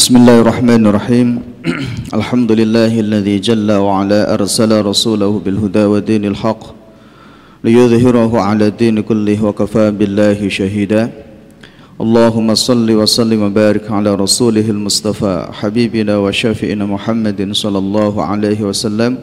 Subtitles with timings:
[0.00, 1.28] بسم الله الرحمن الرحيم.
[2.18, 6.62] الحمد لله الذي جل وعلا أرسل رسوله بالهدى ودين الحق
[7.64, 11.10] ليظهره على الدين كله وكفى بالله شهيدا.
[12.00, 19.18] اللهم صل وسلم وبارك على رسوله المصطفى حبيبنا وشافئنا محمد صلى الله عليه وسلم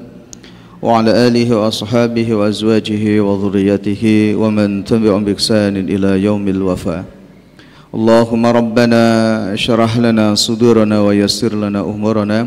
[0.82, 4.04] وعلى آله وأصحابه وأزواجه وذريته
[4.38, 7.17] ومن تبعهم بإحسان إلى يوم الوفاة.
[7.98, 9.02] اللهم ربنا
[9.58, 12.40] اشرح لنا صدورنا ويسر لنا أمورنا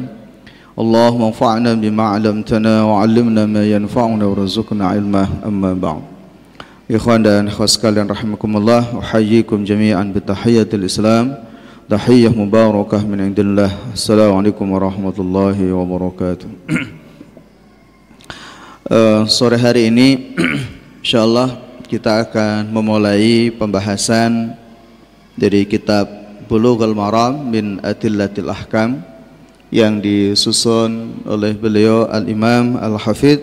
[0.78, 6.02] اللهم انفعنا بما علمتنا وعلمنا ما ينفعنا وارزقنا علما أما بعد
[6.90, 11.34] Ikhwan dan akhwat sekalian rahimakumullah Uhayyikum jami'an bitahiyatil Islam
[11.90, 16.46] Tahiyyah mubarakah min indillah Assalamualaikum warahmatullahi wabarakatuh
[18.86, 20.34] uh, Sore hari ini
[21.02, 21.58] InsyaAllah
[21.90, 24.59] kita akan memulai pembahasan
[25.38, 26.06] dari kitab
[26.50, 29.06] Bulughul Maram min Adillatil Ahkam
[29.70, 33.38] yang disusun oleh beliau Al-Imam Al-Hafidh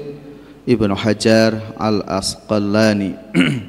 [0.68, 3.16] Ibnu Hajar Al-Asqalani.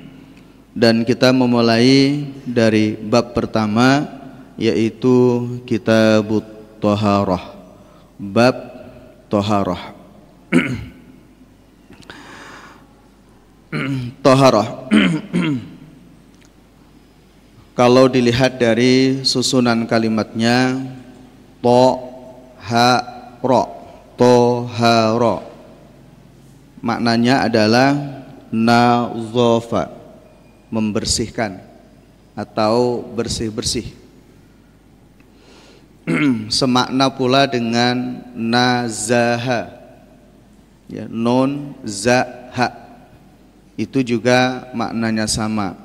[0.82, 4.06] Dan kita memulai dari bab pertama
[4.58, 6.26] yaitu kitab
[6.82, 7.54] Toharah.
[8.18, 8.56] Bab
[9.30, 9.94] Toharah.
[14.26, 14.90] Toharah
[17.78, 20.82] Kalau dilihat dari susunan kalimatnya
[21.62, 21.82] to
[22.58, 22.90] ha
[23.38, 23.62] ro
[24.18, 25.46] to ha ro.
[26.82, 27.94] Maknanya adalah
[28.50, 29.94] nazofa
[30.74, 31.62] membersihkan
[32.34, 33.94] atau bersih-bersih.
[36.50, 39.70] Semakna pula dengan nazaha.
[40.90, 42.74] Ya non zaha
[43.78, 45.78] itu juga maknanya sama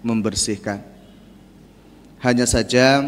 [0.00, 0.87] membersihkan
[2.18, 3.02] hanya saja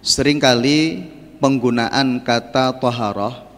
[0.00, 1.04] sering kali
[1.40, 3.48] penggunaan kata toharoh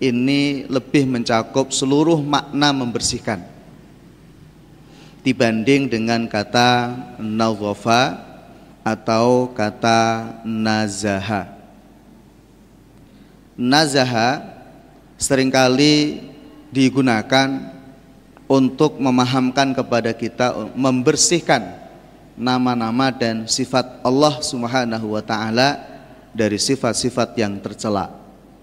[0.00, 3.44] ini lebih mencakup seluruh makna membersihkan
[5.20, 8.16] dibanding dengan kata nazofa
[8.80, 11.52] atau kata nazaha.
[13.60, 14.40] Nazaha
[15.20, 16.24] sering kali
[16.72, 17.76] digunakan
[18.48, 21.76] untuk memahamkan kepada kita membersihkan
[22.40, 25.76] nama-nama dan sifat Allah Subhanahu wa taala
[26.32, 28.08] dari sifat-sifat yang tercela.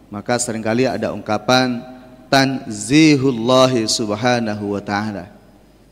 [0.09, 1.83] Maka sering kali ada ungkapan
[2.31, 5.29] tanzihullah subhanahu wa taala.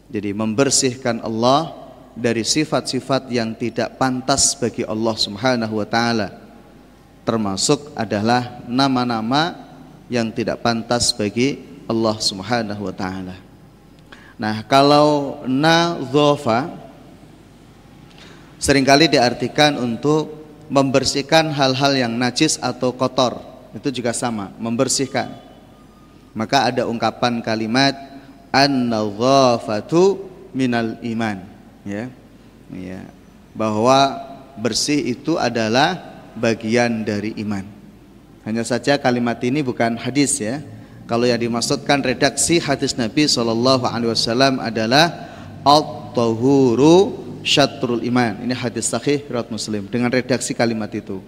[0.09, 1.73] Jadi membersihkan Allah
[2.15, 6.31] dari sifat-sifat yang tidak pantas bagi Allah Subhanahu wa taala.
[7.27, 9.57] Termasuk adalah nama-nama
[10.07, 11.59] yang tidak pantas bagi
[11.89, 13.35] Allah Subhanahu wa taala.
[14.39, 16.84] Nah, kalau nadhofa
[18.61, 23.41] sering kali diartikan untuk membersihkan hal-hal yang najis atau kotor.
[23.75, 25.29] Itu juga sama, membersihkan.
[26.35, 27.95] Maka ada ungkapan kalimat
[28.51, 31.43] an-nadhafatu minal iman,
[31.83, 32.07] ya.
[32.71, 33.03] Ya.
[33.51, 34.19] Bahwa
[34.59, 35.99] bersih itu adalah
[36.35, 37.63] bagian dari iman.
[38.43, 40.61] Hanya saja kalimat ini bukan hadis ya.
[41.05, 45.13] Kalau yang dimaksudkan redaksi hadis Nabi Shallallahu Alaihi Wasallam adalah
[45.65, 48.41] al-tahuru syatrul iman.
[48.41, 51.21] Ini hadis sahih riwayat Muslim dengan redaksi kalimat itu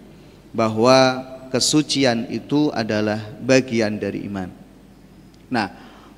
[0.49, 1.21] bahwa
[1.53, 4.49] kesucian itu adalah bagian dari iman.
[5.47, 5.71] Nah,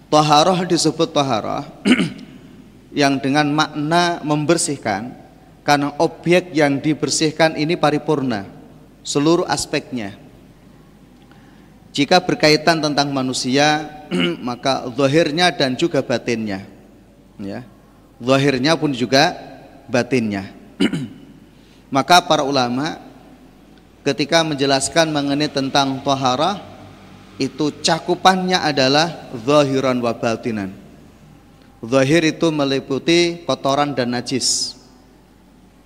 [0.10, 1.68] taharah disebut taharah
[2.96, 5.14] yang dengan makna membersihkan
[5.62, 8.48] karena objek yang dibersihkan ini paripurna
[9.06, 10.18] seluruh aspeknya.
[11.90, 13.86] Jika berkaitan tentang manusia,
[14.48, 16.66] maka zahirnya dan juga batinnya.
[17.42, 17.66] Ya.
[18.20, 19.49] Zahirnya pun juga
[19.90, 20.54] batinnya.
[21.96, 23.02] Maka para ulama
[24.06, 26.62] ketika menjelaskan mengenai tentang tohara
[27.42, 30.70] itu cakupannya adalah zahiran wa batinan.
[31.80, 34.76] Zahir itu meliputi kotoran dan najis.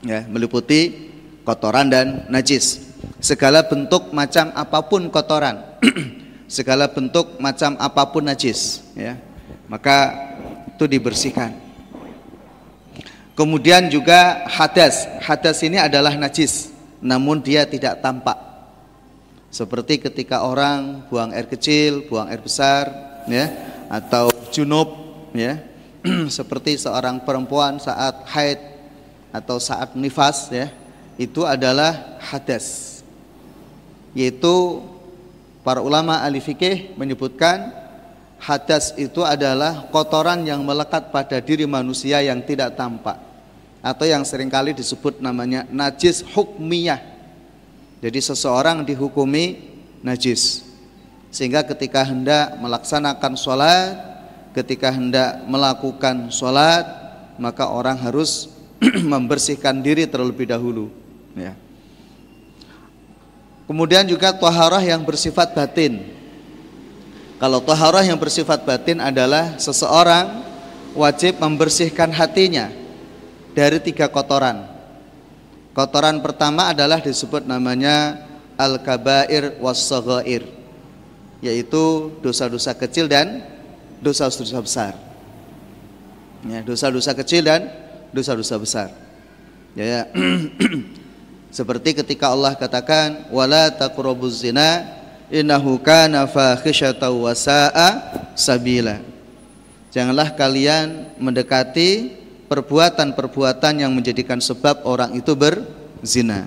[0.04, 1.14] Ya, meliputi
[1.46, 2.92] kotoran dan najis.
[3.24, 5.62] Segala bentuk macam apa pun kotoran.
[6.50, 9.16] segala bentuk macam apa pun najis, ya.
[9.70, 10.12] Maka
[10.74, 11.63] itu dibersihkan.
[13.34, 15.10] Kemudian juga hadas.
[15.26, 16.70] Hadas ini adalah najis,
[17.02, 18.38] namun dia tidak tampak.
[19.50, 22.90] Seperti ketika orang buang air kecil, buang air besar,
[23.26, 23.50] ya,
[23.90, 24.94] atau junub,
[25.34, 25.62] ya.
[26.30, 28.60] Seperti seorang perempuan saat haid
[29.34, 30.70] atau saat nifas, ya.
[31.18, 33.02] Itu adalah hadas.
[34.14, 34.82] Yaitu
[35.66, 36.38] para ulama ahli
[36.98, 37.83] menyebutkan
[38.44, 43.16] Hadas itu adalah kotoran yang melekat pada diri manusia yang tidak tampak
[43.80, 47.00] atau yang sering kali disebut namanya najis hukmiyah.
[48.04, 49.64] Jadi seseorang dihukumi
[50.04, 50.68] najis.
[51.32, 53.96] Sehingga ketika hendak melaksanakan sholat,
[54.52, 56.84] ketika hendak melakukan sholat,
[57.40, 58.52] maka orang harus
[59.12, 60.92] membersihkan diri terlebih dahulu.
[61.32, 61.56] Ya.
[63.72, 66.23] Kemudian juga toharah yang bersifat batin.
[67.44, 70.48] Kalau toharah yang bersifat batin adalah seseorang
[70.96, 72.72] wajib membersihkan hatinya
[73.52, 74.64] dari tiga kotoran.
[75.76, 78.24] Kotoran pertama adalah disebut namanya
[78.56, 79.92] al-kabair was
[81.44, 83.44] yaitu dosa-dosa kecil dan
[84.00, 84.94] dosa-dosa besar.
[86.48, 87.68] Ya, dosa-dosa kecil dan
[88.16, 88.90] dosa-dosa besar.
[89.76, 90.02] Ya, ya.
[91.60, 95.03] seperti ketika Allah katakan wala taqrabuz zina
[95.34, 97.90] innahu kana fahisyatan wa sa'a
[98.38, 99.02] sabila.
[99.90, 102.14] Janganlah kalian mendekati
[102.46, 106.46] perbuatan-perbuatan yang menjadikan sebab orang itu berzina.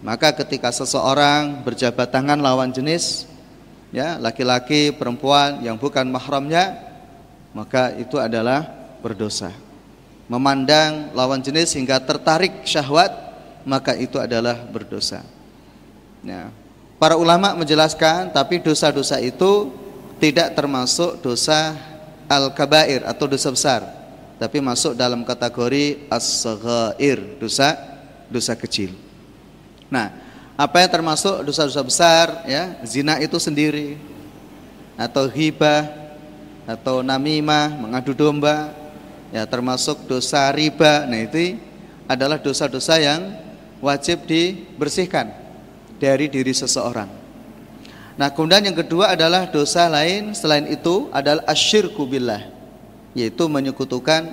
[0.00, 3.28] Maka ketika seseorang berjabat tangan lawan jenis
[3.92, 6.80] ya, laki-laki, perempuan yang bukan mahramnya,
[7.52, 8.64] maka itu adalah
[9.04, 9.52] berdosa.
[10.26, 13.12] Memandang lawan jenis hingga tertarik syahwat,
[13.68, 15.20] maka itu adalah berdosa.
[16.24, 16.48] Ya.
[17.02, 19.74] Para ulama menjelaskan tapi dosa-dosa itu
[20.22, 21.74] tidak termasuk dosa
[22.30, 23.82] al-kabair atau dosa besar
[24.38, 27.74] tapi masuk dalam kategori as-saghair, dosa
[28.30, 28.94] dosa kecil.
[29.90, 30.14] Nah,
[30.54, 32.78] apa yang termasuk dosa-dosa besar ya?
[32.86, 33.98] Zina itu sendiri
[34.94, 35.90] atau hibah
[36.70, 38.70] atau namimah, mengadu domba,
[39.34, 41.02] ya termasuk dosa riba.
[41.10, 41.58] Nah, itu
[42.06, 43.26] adalah dosa-dosa yang
[43.82, 45.41] wajib dibersihkan
[46.02, 47.06] dari diri seseorang.
[48.18, 52.42] Nah, kemudian yang kedua adalah dosa lain selain itu adalah asyirku billah
[53.14, 54.26] yaitu menyekutukan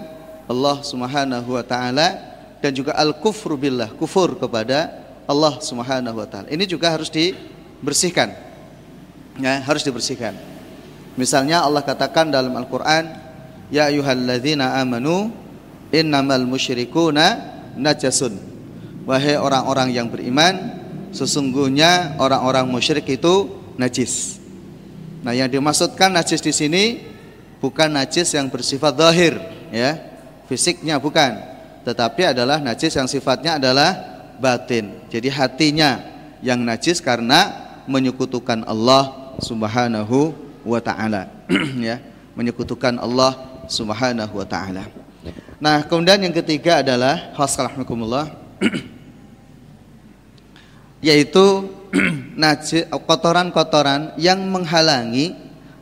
[0.49, 2.17] Allah Subhanahu wa taala
[2.57, 4.97] dan juga al-kufru billah, kufur kepada
[5.29, 6.49] Allah Subhanahu wa taala.
[6.49, 8.33] Ini juga harus dibersihkan.
[9.39, 10.35] Ya, harus dibersihkan.
[11.15, 13.15] Misalnya Allah katakan dalam Al-Qur'an,
[13.71, 15.31] "Ya ayyuhalladzina amanu
[15.93, 17.39] innamal musyrikuna
[17.79, 18.35] najasun."
[19.07, 20.78] Wahai orang-orang yang beriman,
[21.11, 24.37] sesungguhnya orang-orang musyrik itu najis.
[25.25, 26.83] Nah, yang dimaksudkan najis di sini
[27.59, 29.35] bukan najis yang bersifat zahir
[29.73, 29.99] ya.
[30.49, 31.37] Fisiknya bukan
[31.85, 33.95] tetapi adalah najis yang sifatnya adalah
[34.41, 34.97] batin.
[35.13, 36.01] Jadi hatinya
[36.41, 40.33] yang najis karena menyekutukan Allah Subhanahu
[40.65, 41.29] wa taala.
[41.79, 42.01] Ya
[42.39, 43.35] menyekutukan Allah
[43.67, 44.87] Subhanahu wa taala.
[45.59, 48.31] Nah kemudian yang ketiga adalah haskalahmukumullah
[50.99, 51.67] yaitu
[53.07, 55.35] kotoran-kotoran yang menghalangi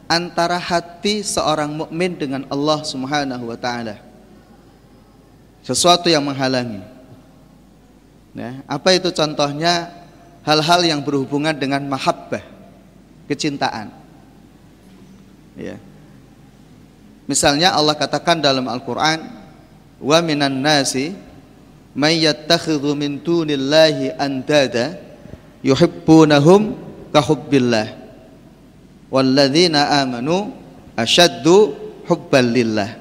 [0.07, 3.99] antara hati seorang mukmin dengan Allah Subhanahu wa taala.
[5.61, 6.79] Sesuatu yang menghalangi.
[8.31, 9.91] Ya, apa itu contohnya?
[10.47, 12.39] Hal-hal yang berhubungan dengan mahabbah,
[13.27, 13.91] kecintaan.
[15.59, 15.75] Ya.
[17.27, 19.27] Misalnya Allah katakan dalam Al-Qur'an,
[19.99, 21.11] "Wa minan nasi
[21.91, 25.06] may yattakhidhu min dunillahi andada
[25.63, 26.75] yuhibbunahum
[27.13, 28.07] kahubbillah."
[29.07, 30.51] walladzina amanu
[30.99, 31.75] asyaddu
[32.07, 32.91] hubban lillah.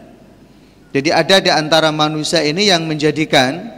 [0.94, 3.68] Jadi ada di antara manusia ini yang menjadikan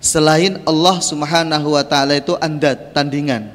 [0.00, 3.52] selain Allah Subhanahu wa taala itu andat, tandingan.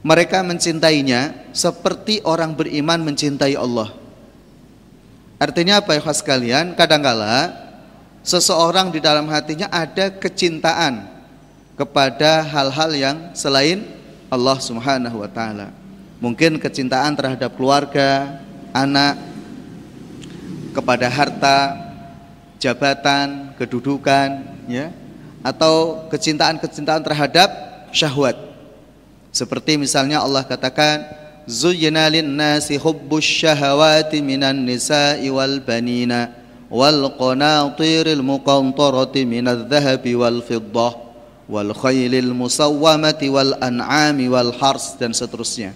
[0.00, 3.92] Mereka mencintainya seperti orang beriman mencintai Allah.
[5.40, 6.76] Artinya apa ya sekalian?
[6.76, 7.52] Kadangkala
[8.20, 11.08] seseorang di dalam hatinya ada kecintaan
[11.80, 13.88] kepada hal-hal yang selain
[14.28, 15.72] Allah Subhanahu wa taala
[16.20, 18.44] mungkin kecintaan terhadap keluarga,
[18.76, 19.16] anak,
[20.76, 21.58] kepada harta,
[22.60, 24.92] jabatan, kedudukan, ya,
[25.40, 27.48] atau kecintaan-kecintaan terhadap
[27.96, 28.36] syahwat.
[29.32, 31.08] Seperti misalnya Allah katakan,
[31.48, 36.36] "Zuyyina lin-nasi hubbus syahawati minan nisa'i wal banina
[36.68, 41.09] wal qanatiril muqantarati minadh dhahabi wal fiddah
[41.50, 45.74] wal khaylil musawwamati wal an'ami wal hars" dan seterusnya.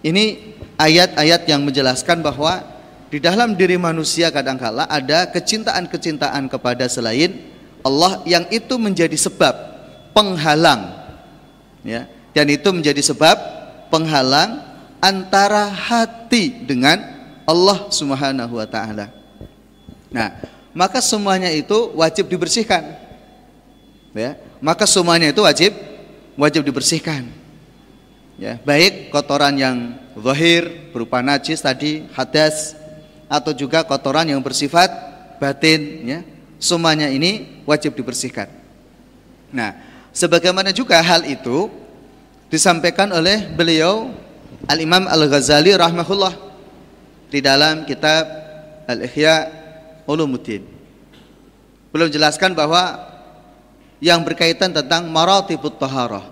[0.00, 2.64] Ini ayat-ayat yang menjelaskan bahwa
[3.12, 7.36] di dalam diri manusia kadangkala ada kecintaan-kecintaan kepada selain
[7.84, 9.54] Allah yang itu menjadi sebab
[10.12, 10.92] penghalang
[11.86, 12.04] ya
[12.36, 13.36] dan itu menjadi sebab
[13.88, 14.60] penghalang
[15.00, 17.00] antara hati dengan
[17.48, 19.08] Allah Subhanahu wa taala.
[20.12, 20.36] Nah,
[20.76, 23.08] maka semuanya itu wajib dibersihkan.
[24.12, 25.72] Ya, maka semuanya itu wajib
[26.38, 27.26] wajib dibersihkan
[28.38, 29.76] ya baik kotoran yang
[30.18, 32.74] zahir berupa najis tadi hadas
[33.26, 34.88] atau juga kotoran yang bersifat
[35.38, 36.18] batin ya
[36.58, 38.50] semuanya ini wajib dibersihkan
[39.54, 39.74] nah
[40.14, 41.70] sebagaimana juga hal itu
[42.48, 44.12] disampaikan oleh beliau
[44.66, 46.34] Al-Imam Al-Ghazali rahimahullah
[47.28, 48.24] di dalam kitab
[48.88, 49.48] Al-Ihya
[50.08, 50.64] Ulumuddin.
[51.92, 53.07] Belum jelaskan bahwa
[53.98, 56.26] yang berkaitan tentang maratibut taharah,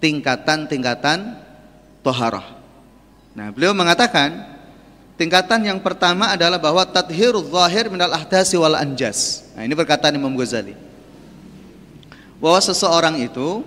[0.00, 1.36] tingkatan-tingkatan
[2.00, 2.56] taharah.
[3.36, 4.56] Nah, beliau mengatakan
[5.20, 9.44] tingkatan yang pertama adalah bahwa tathhirul zahir minal ahdasi wal anjas.
[9.52, 10.72] Nah, ini perkataan Imam Ghazali.
[12.40, 13.64] Bahwa seseorang itu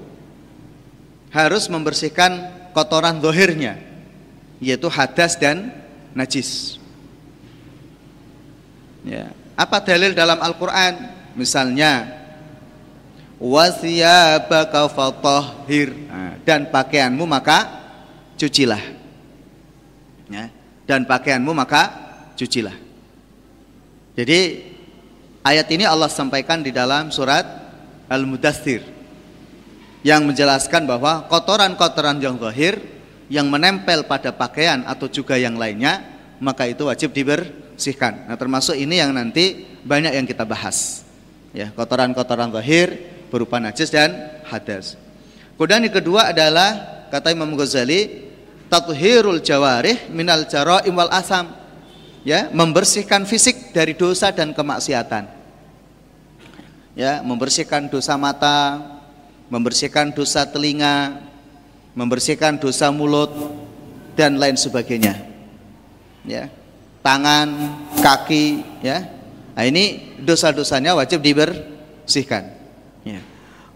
[1.30, 3.78] harus membersihkan kotoran zahirnya
[4.58, 5.70] yaitu hadas dan
[6.18, 6.82] najis.
[9.06, 9.30] Ya.
[9.54, 11.14] Apa dalil dalam Al-Qur'an?
[11.38, 12.17] Misalnya
[13.38, 17.70] wasiyabaka fatahhir nah, dan pakaianmu maka
[18.38, 18.82] cucilah
[20.30, 20.50] ya,
[20.86, 21.90] dan pakaianmu maka
[22.38, 22.76] cucilah.
[24.18, 24.40] Jadi
[25.46, 27.46] ayat ini Allah sampaikan di dalam surat
[28.10, 28.82] Al-Mudathir
[30.02, 32.80] yang menjelaskan bahwa kotoran-kotoran yang zahir
[33.28, 36.00] yang menempel pada pakaian atau juga yang lainnya
[36.40, 38.30] maka itu wajib dibersihkan.
[38.30, 41.04] Nah, termasuk ini yang nanti banyak yang kita bahas.
[41.52, 44.96] Ya, kotoran-kotoran zahir berupa najis dan hadas.
[45.58, 48.30] Kemudian yang kedua adalah kata Imam Ghazali
[48.70, 51.50] tathhirul jawarih minal jaraim wal asam.
[52.28, 55.32] Ya membersihkan fisik dari dosa dan kemaksiatan.
[56.98, 58.84] Ya membersihkan dosa mata
[59.48, 61.24] membersihkan dosa telinga
[61.96, 63.32] membersihkan dosa mulut
[64.20, 65.24] dan lain sebagainya.
[66.28, 66.52] Ya
[67.00, 69.08] tangan kaki ya.
[69.56, 72.57] Nah ini dosa-dosanya wajib dibersihkan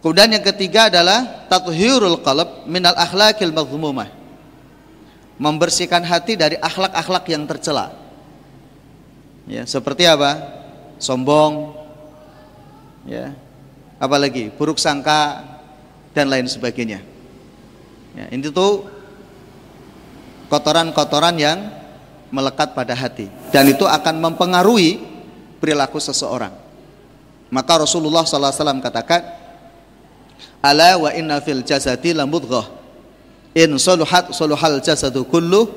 [0.01, 4.21] kemudian yang ketiga adalah tathhirul qalb minal akhlaqil madhmumah
[5.41, 7.89] membersihkan hati dari akhlak-akhlak yang tercela.
[9.49, 10.37] Ya, seperti apa?
[11.01, 11.73] Sombong,
[13.09, 13.33] ya,
[13.97, 15.41] apalagi buruk sangka
[16.13, 17.01] dan lain sebagainya.
[18.13, 18.85] Ya, ini tuh
[20.45, 21.57] kotoran-kotoran yang
[22.29, 25.01] melekat pada hati dan itu akan mempengaruhi
[25.57, 26.53] perilaku seseorang.
[27.49, 29.25] Maka Rasulullah SAW katakan,
[30.61, 32.69] "Ala wa inna fil jasadi lamudghah
[33.57, 35.67] in saluhat saluhal jasadu kullu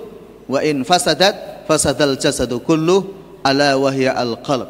[0.47, 4.69] wa in fasadat fasadal jasadu kullu ala wahya al qalb.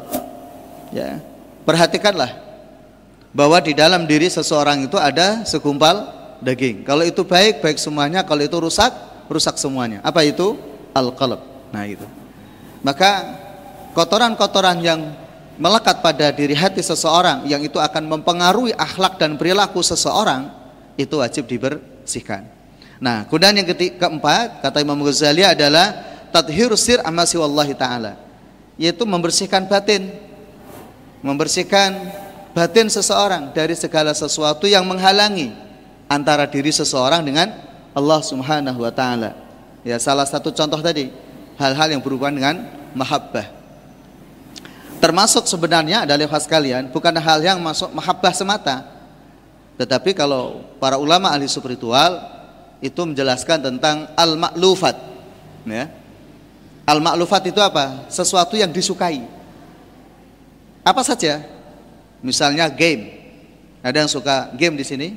[0.95, 1.19] Ya.
[1.67, 2.31] Perhatikanlah
[3.35, 6.07] bahwa di dalam diri seseorang itu ada segumpal
[6.39, 6.87] daging.
[6.87, 8.23] Kalau itu baik baik semuanya.
[8.23, 8.95] Kalau itu rusak
[9.27, 9.99] rusak semuanya.
[10.01, 10.55] Apa itu?
[10.95, 11.43] Al qalb.
[11.75, 12.07] Nah itu
[12.85, 13.11] maka
[13.97, 15.01] kotoran-kotoran yang
[15.55, 20.51] melekat pada diri hati seseorang yang itu akan mempengaruhi akhlak dan perilaku seseorang
[20.99, 22.55] itu wajib dibersihkan
[22.99, 25.91] Nah, kemudian yang ketiga, keempat kata Imam Ghazali adalah
[26.31, 28.15] tathhir sir amasi wallahi taala,
[28.79, 30.11] yaitu membersihkan batin.
[31.19, 31.91] Membersihkan
[32.53, 35.51] batin seseorang dari segala sesuatu yang menghalangi
[36.05, 37.51] antara diri seseorang dengan
[37.91, 39.35] Allah Subhanahu wa taala.
[39.83, 41.11] Ya, salah satu contoh tadi,
[41.59, 42.55] hal-hal yang berhubungan dengan
[42.95, 43.64] mahabbah.
[45.05, 48.89] Termasuk sebenarnya adalah khas kalian bukan hal yang masuk mahabbah semata.
[49.77, 52.25] Tetapi kalau para ulama ahli spiritual
[52.81, 54.97] itu menjelaskan tentang al-ma'lufat
[55.69, 55.93] ya.
[56.89, 58.09] Al-ma'lufat itu apa?
[58.09, 59.21] Sesuatu yang disukai.
[60.81, 61.45] Apa saja?
[62.25, 63.29] Misalnya game.
[63.85, 65.13] Ada yang suka game di sini?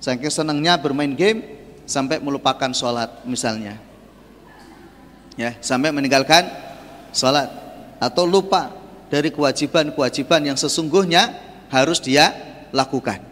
[0.00, 1.44] Saking senangnya bermain game
[1.84, 3.76] sampai melupakan sholat misalnya.
[5.36, 6.48] Ya, sampai meninggalkan
[7.12, 7.52] sholat
[8.00, 8.83] atau lupa
[9.14, 11.38] dari kewajiban-kewajiban yang sesungguhnya
[11.70, 12.34] harus dia
[12.74, 13.22] lakukan.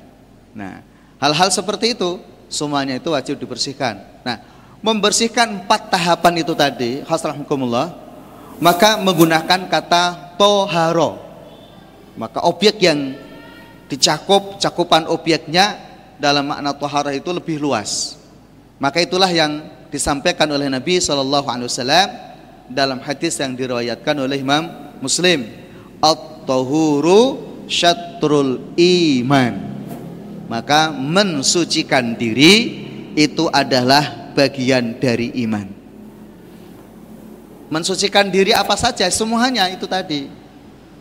[0.54, 0.78] Nah,
[1.18, 3.98] hal-hal seperti itu semuanya itu wajib dibersihkan.
[4.22, 4.38] Nah,
[4.78, 7.98] membersihkan empat tahapan itu tadi, hasrahmukumullah,
[8.62, 11.18] maka menggunakan kata toharo.
[12.14, 13.18] Maka objek yang
[13.90, 15.82] dicakup, cakupan objeknya
[16.14, 18.14] dalam makna toharo itu lebih luas.
[18.78, 22.06] Maka itulah yang disampaikan oleh Nabi Wasallam
[22.70, 25.61] dalam hadis yang diriwayatkan oleh Imam Muslim.
[26.02, 27.38] At-tahuru
[27.70, 29.72] syatrul iman
[30.52, 32.84] maka mensucikan diri
[33.16, 35.64] itu adalah bagian dari iman.
[37.72, 40.28] Mensucikan diri apa saja semuanya itu tadi.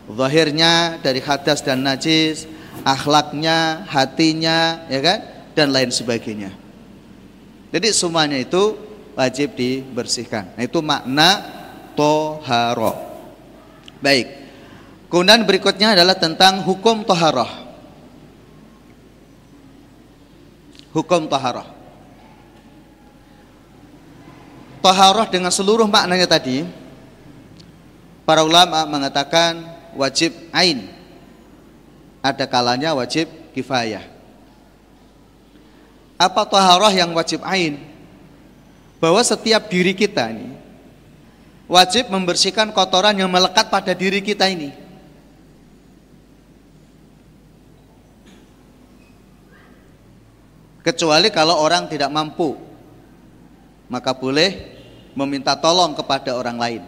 [0.08, 2.48] Zahirnya dari hadas dan najis,
[2.80, 5.18] akhlaknya, hatinya, ya kan?
[5.52, 6.48] Dan lain sebagainya.
[7.76, 8.72] Jadi semuanya itu
[9.12, 10.56] wajib dibersihkan.
[10.56, 11.44] Nah, itu makna
[11.92, 12.96] toharo.
[14.00, 14.41] Baik.
[15.12, 17.62] Kemudian berikutnya adalah tentang hukum toharoh.
[20.92, 21.66] hukum taharah.
[24.84, 26.68] Taharah dengan seluruh maknanya tadi,
[28.28, 29.64] para ulama mengatakan
[29.96, 30.92] wajib ain.
[32.22, 34.06] Ada kalanya wajib kifayah.
[36.14, 37.82] Apa taharah yang wajib ain?
[39.02, 40.54] Bahwa setiap diri kita ini
[41.66, 44.70] wajib membersihkan kotoran yang melekat pada diri kita ini.
[50.82, 52.58] Kecuali kalau orang tidak mampu,
[53.86, 54.74] maka boleh
[55.14, 56.82] meminta tolong kepada orang lain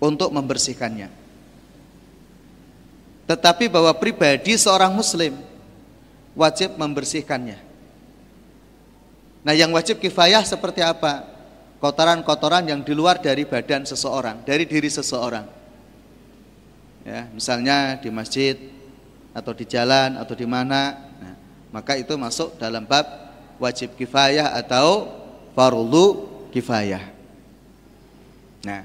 [0.00, 1.12] untuk membersihkannya.
[3.28, 5.36] Tetapi bahwa pribadi seorang muslim
[6.34, 7.58] wajib membersihkannya.
[9.44, 11.28] Nah, yang wajib kifayah seperti apa?
[11.80, 15.46] Kotoran-kotoran yang di luar dari badan seseorang, dari diri seseorang.
[17.04, 18.56] Ya, misalnya di masjid
[19.32, 21.09] atau di jalan atau di mana,
[21.70, 23.06] maka itu masuk dalam bab
[23.62, 25.06] wajib kifayah atau
[25.54, 27.02] fardu kifayah.
[28.66, 28.84] Nah,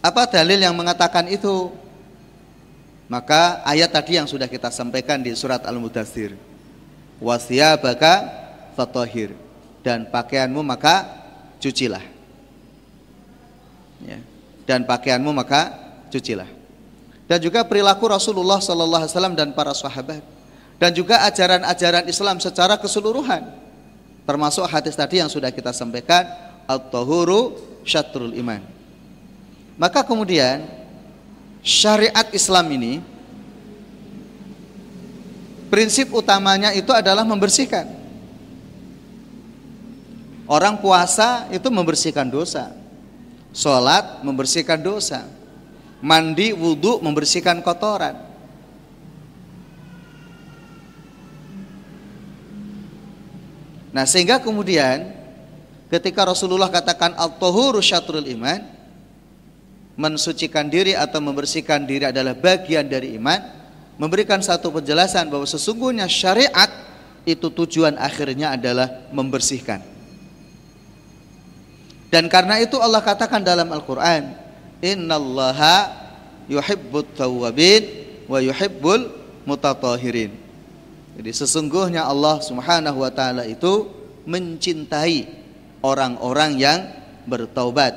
[0.00, 1.68] apa dalil yang mengatakan itu?
[3.10, 6.38] Maka ayat tadi yang sudah kita sampaikan di surat Al-Mudathir.
[7.18, 8.24] Wasiyabaka
[8.78, 9.34] fatahir
[9.82, 11.04] dan pakaianmu maka
[11.58, 12.00] cucilah.
[14.06, 14.22] Ya.
[14.64, 15.74] Dan pakaianmu maka
[16.08, 16.48] cucilah.
[17.26, 20.22] Dan juga perilaku Rasulullah sallallahu alaihi wasallam dan para sahabat
[20.80, 23.44] dan juga ajaran-ajaran Islam secara keseluruhan.
[24.24, 26.24] Termasuk hadis tadi yang sudah kita sampaikan,
[26.64, 28.64] at-tahuru syatrul iman.
[29.76, 30.64] Maka kemudian
[31.60, 33.04] syariat Islam ini
[35.68, 38.00] prinsip utamanya itu adalah membersihkan.
[40.48, 42.72] Orang puasa itu membersihkan dosa.
[43.52, 45.28] Sholat membersihkan dosa.
[46.00, 48.29] Mandi, wudhu membersihkan kotoran.
[53.90, 55.10] Nah sehingga kemudian
[55.90, 58.62] ketika Rasulullah katakan al-tahuru syatrul iman
[60.00, 63.36] mensucikan diri atau membersihkan diri adalah bagian dari iman,
[64.00, 66.72] memberikan satu penjelasan bahwa sesungguhnya syariat
[67.28, 69.84] itu tujuan akhirnya adalah membersihkan.
[72.08, 74.34] Dan karena itu Allah katakan dalam Al-Qur'an,
[74.80, 75.92] "Innallaha
[76.48, 77.86] yuhibbut tawwabin
[78.24, 79.12] wa yuhibbul
[79.44, 80.39] mutatahirin."
[81.18, 83.88] Jadi sesungguhnya Allah Subhanahu wa taala itu
[84.28, 85.26] mencintai
[85.82, 86.80] orang-orang yang
[87.26, 87.92] bertaubat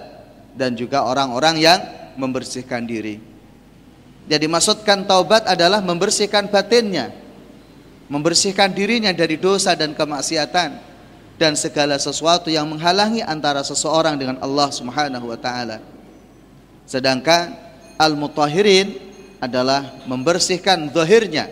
[0.56, 1.80] dan juga orang-orang yang
[2.16, 3.20] membersihkan diri.
[4.24, 7.12] Jadi maksudkan taubat adalah membersihkan batinnya,
[8.08, 10.80] membersihkan dirinya dari dosa dan kemaksiatan
[11.36, 15.84] dan segala sesuatu yang menghalangi antara seseorang dengan Allah Subhanahu wa taala.
[16.88, 17.52] Sedangkan
[18.00, 18.96] al-mutahhirin
[19.44, 21.52] adalah membersihkan zahirnya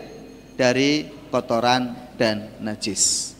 [0.56, 3.32] dari kotoran dan najis.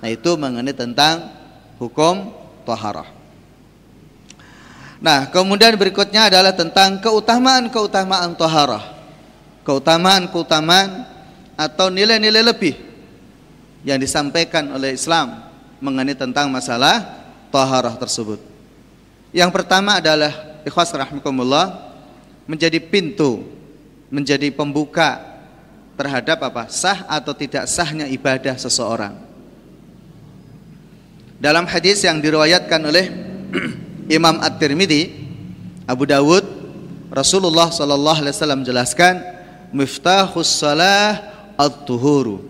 [0.00, 1.28] Nah, itu mengenai tentang
[1.76, 2.32] hukum
[2.64, 3.12] taharah.
[4.96, 8.96] Nah, kemudian berikutnya adalah tentang keutamaan-keutamaan toharah.
[9.60, 11.04] Keutamaan-keutamaan
[11.58, 12.74] atau nilai-nilai lebih
[13.84, 15.46] yang disampaikan oleh Islam
[15.84, 17.04] mengenai tentang masalah
[17.52, 18.40] toharah tersebut.
[19.36, 20.32] Yang pertama adalah
[20.64, 21.92] ikhwas rahmatullah
[22.48, 23.44] menjadi pintu,
[24.08, 25.35] menjadi pembuka
[25.96, 26.68] terhadap apa?
[26.68, 29.16] sah atau tidak sahnya ibadah seseorang.
[31.36, 33.12] Dalam hadis yang diriwayatkan oleh
[34.16, 35.12] Imam At-Tirmidzi,
[35.84, 36.44] Abu Dawud,
[37.12, 39.20] Rasulullah sallallahu alaihi wasallam jelaskan
[39.72, 41.20] miftahus salah
[41.56, 42.40] at-tuhuru.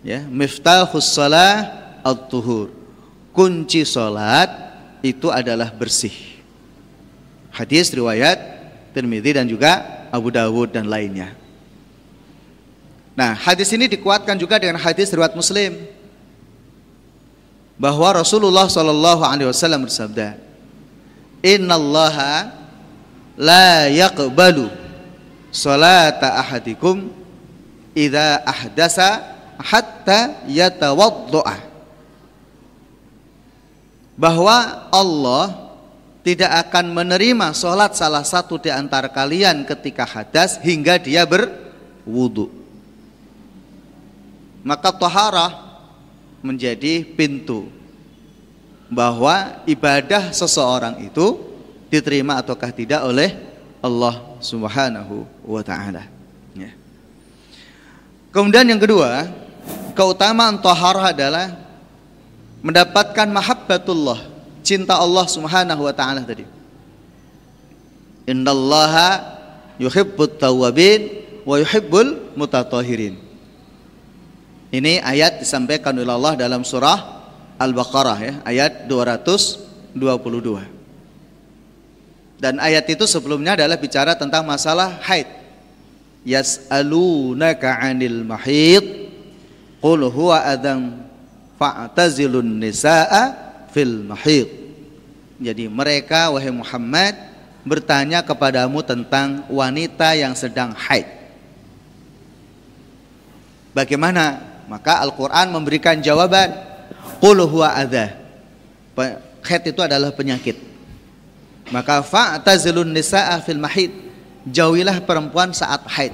[0.00, 1.68] Ya, miftahus salah
[2.00, 2.72] at-tuhur.
[3.36, 4.50] Kunci salat
[5.04, 6.14] itu adalah bersih.
[7.54, 8.38] Hadis riwayat
[8.90, 9.78] Tirmidzi dan juga
[10.10, 11.37] Abu Dawud dan lainnya.
[13.18, 15.74] Nah, hadis ini dikuatkan juga dengan hadis riwayat Muslim.
[17.74, 20.38] Bahwa Rasulullah Shallallahu Alaihi Wasallam bersabda,
[21.42, 22.54] innallaha
[23.34, 24.70] la yaqbalu
[25.50, 27.10] salata ahadikum
[27.90, 31.58] idza ahdasa hatta yatawaddoa
[34.18, 35.74] bahwa Allah
[36.22, 42.57] tidak akan menerima sholat salah satu di antara kalian ketika hadas hingga dia berwudu
[44.66, 45.68] maka toharah
[46.42, 47.70] menjadi pintu
[48.88, 51.44] bahwa ibadah seseorang itu
[51.92, 53.36] diterima ataukah tidak oleh
[53.84, 56.08] Allah Subhanahu wa taala.
[56.56, 56.72] Ya.
[58.32, 59.28] Kemudian yang kedua,
[59.92, 61.46] keutamaan taharah adalah
[62.64, 64.24] mendapatkan mahabbatullah,
[64.64, 66.48] cinta Allah Subhanahu wa taala tadi.
[68.28, 69.38] Innallaha
[69.80, 73.27] yuhibbut tawwabin wa yuhibbul mutatahhirin.
[74.68, 77.24] Ini ayat disampaikan oleh Allah dalam surah
[77.56, 79.96] Al-Baqarah ya, ayat 222.
[82.38, 85.26] Dan ayat itu sebelumnya adalah bicara tentang masalah haid.
[86.22, 89.10] Yas'alunaka 'anil mahid
[89.82, 91.02] qul huwa adzam
[91.58, 93.34] fa'tazilun nisaa
[93.74, 94.46] fil mahid.
[95.38, 97.14] Jadi mereka wahai Muhammad
[97.66, 101.06] bertanya kepadamu tentang wanita yang sedang haid.
[103.74, 104.47] Bagaimana?
[104.68, 106.52] Maka Al-Qur'an memberikan jawaban,
[107.24, 108.12] qul huwa adza.
[109.48, 110.60] Haid itu adalah penyakit.
[111.72, 113.90] Maka fa'tazilun nisaa fil mahid.
[114.44, 116.12] Jauhilah perempuan saat haid.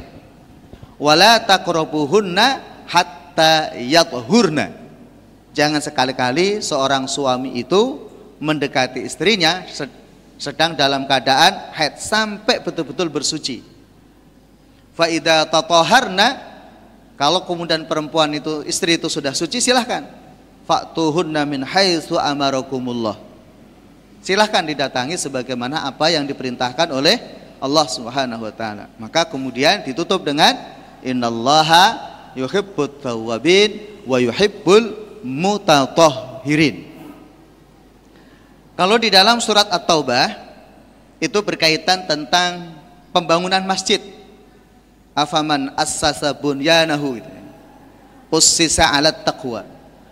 [0.98, 4.70] Wala taqrabuhunna hatta yathurna.
[5.54, 9.66] Jangan sekali-kali seorang suami itu mendekati istrinya
[10.38, 13.62] sedang dalam keadaan haid sampai betul-betul bersuci.
[14.94, 16.53] Faida tatoharna
[17.14, 20.02] kalau kemudian perempuan itu istri itu sudah suci silahkan.
[20.66, 23.20] Faktuhunna min haitsu amarakumullah.
[24.24, 27.20] Silahkan didatangi sebagaimana apa yang diperintahkan oleh
[27.60, 28.90] Allah Subhanahu wa taala.
[28.96, 30.56] Maka kemudian ditutup dengan
[31.04, 32.00] innallaha
[32.34, 36.92] yuhibbut tawwabin wa yuhibbul mutatahhirin.
[38.74, 40.34] Kalau di dalam surat At-Taubah
[41.22, 42.74] itu berkaitan tentang
[43.14, 44.02] pembangunan masjid.
[45.14, 47.30] Afaman assasa bunyanahu gitu.
[48.34, 49.62] Ussisa 'ala taqwa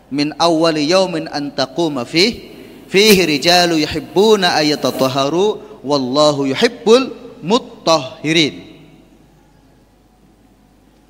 [0.06, 2.54] min awwal yaumin an taquma fih
[2.86, 7.10] fihi rijalu yuhibbuna ayatatahharu wallahu yuhibbul
[7.42, 8.62] mutahhirin.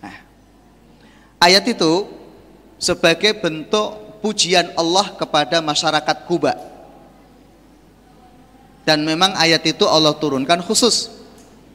[0.01, 0.17] Nah,
[1.37, 2.09] ayat itu
[2.81, 6.57] sebagai bentuk pujian Allah kepada masyarakat Kuba.
[8.83, 11.22] Dan memang ayat itu Allah turunkan khusus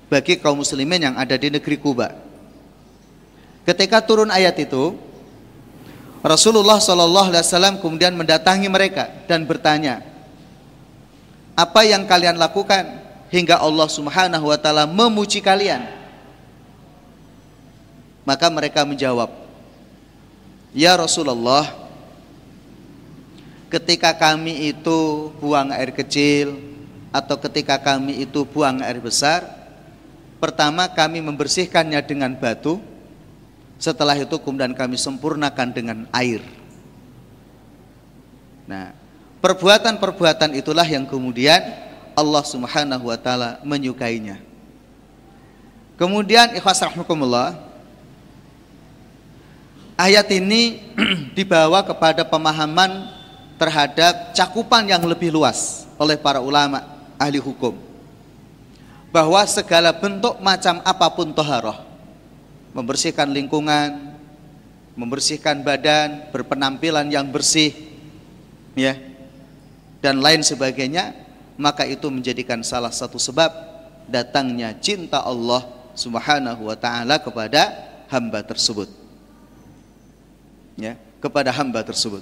[0.08, 2.16] bagi kaum muslimin yang ada di negeri Kuba.
[3.68, 4.96] Ketika turun ayat itu,
[6.24, 10.00] Rasulullah Shallallahu Alaihi Wasallam kemudian mendatangi mereka dan bertanya,
[11.52, 12.88] apa yang kalian lakukan
[13.28, 15.84] hingga Allah Subhanahu Wa Taala memuji kalian?
[18.24, 19.32] Maka mereka menjawab,
[20.76, 21.68] Ya Rasulullah,
[23.68, 26.56] ketika kami itu buang air kecil
[27.12, 29.57] atau ketika kami itu buang air besar,
[30.38, 32.82] pertama kami membersihkannya dengan batu,
[33.78, 36.42] setelah itu kemudian kami sempurnakan dengan air.
[38.66, 38.92] Nah,
[39.40, 41.62] perbuatan-perbuatan itulah yang kemudian
[42.18, 44.42] Allah Subhanahu wa taala menyukainya.
[45.98, 47.58] Kemudian ikhwas rahmukumullah,
[49.98, 50.82] ayat ini
[51.38, 53.10] dibawa kepada pemahaman
[53.58, 56.86] terhadap cakupan yang lebih luas oleh para ulama
[57.18, 57.74] ahli hukum
[59.18, 61.74] bahwa segala bentuk macam apa pun toharoh
[62.70, 64.14] membersihkan lingkungan
[64.94, 67.74] membersihkan badan berpenampilan yang bersih
[68.78, 68.94] ya
[70.06, 71.18] dan lain sebagainya
[71.58, 73.50] maka itu menjadikan salah satu sebab
[74.06, 75.66] datangnya cinta Allah
[75.98, 77.74] Subhanahu wa taala kepada
[78.14, 78.86] hamba tersebut.
[80.78, 82.22] Ya kepada hamba tersebut.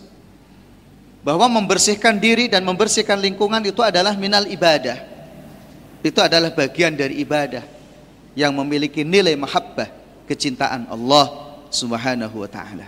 [1.28, 5.15] Bahwa membersihkan diri dan membersihkan lingkungan itu adalah minal ibadah
[6.06, 7.66] itu adalah bagian dari ibadah
[8.38, 9.90] yang memiliki nilai mahabbah
[10.30, 12.86] kecintaan Allah Subhanahu wa taala.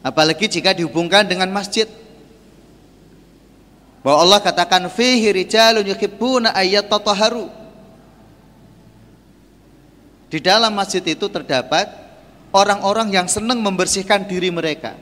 [0.00, 1.86] Apalagi jika dihubungkan dengan masjid.
[4.02, 6.90] Bahwa Allah katakan fihi rijalun yuhibbuna ayat
[10.32, 11.92] di dalam masjid itu terdapat
[12.56, 14.96] orang-orang yang senang membersihkan diri mereka.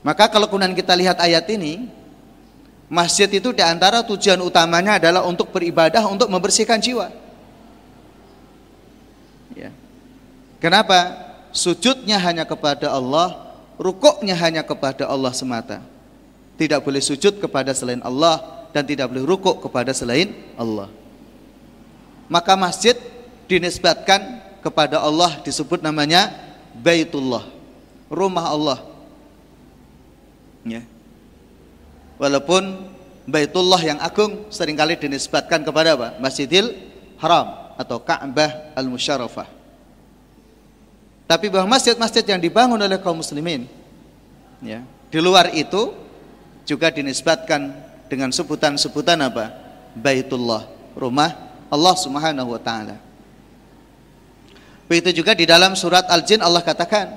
[0.00, 1.92] Maka kalau kemudian kita lihat ayat ini,
[2.86, 7.10] masjid itu di antara tujuan utamanya adalah untuk beribadah, untuk membersihkan jiwa.
[9.54, 9.70] Ya.
[10.62, 11.26] Kenapa?
[11.50, 15.80] Sujudnya hanya kepada Allah, rukuknya hanya kepada Allah semata.
[16.56, 20.88] Tidak boleh sujud kepada selain Allah dan tidak boleh rukuk kepada selain Allah.
[22.28, 22.96] Maka masjid
[23.46, 26.32] dinisbatkan kepada Allah disebut namanya
[26.76, 27.46] Baitullah,
[28.10, 28.78] rumah Allah.
[30.66, 30.82] Ya.
[32.16, 32.94] Walaupun
[33.26, 36.08] Baitullah yang agung sering kali dinisbatkan kepada apa?
[36.22, 36.70] Masjidil
[37.18, 39.50] Haram atau Ka'bah Al-Musyarrafah.
[41.26, 43.66] Tapi bahwa masjid-masjid yang dibangun oleh kaum muslimin
[44.62, 45.90] ya, di luar itu
[46.62, 47.74] juga dinisbatkan
[48.06, 49.50] dengan sebutan-sebutan apa?
[49.98, 51.34] Baitullah, rumah
[51.66, 52.94] Allah Subhanahu wa taala.
[54.86, 57.10] Begitu juga di dalam surat Al-Jin Allah katakan,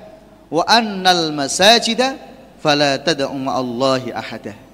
[0.50, 2.18] "Wa annal masajida
[2.58, 4.69] fala tad'u ma'allahi ahada."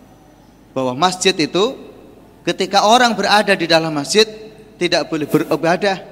[0.77, 1.73] Bahwa masjid itu
[2.45, 4.29] ketika orang berada di dalam masjid
[4.77, 6.05] tidak boleh beribadah,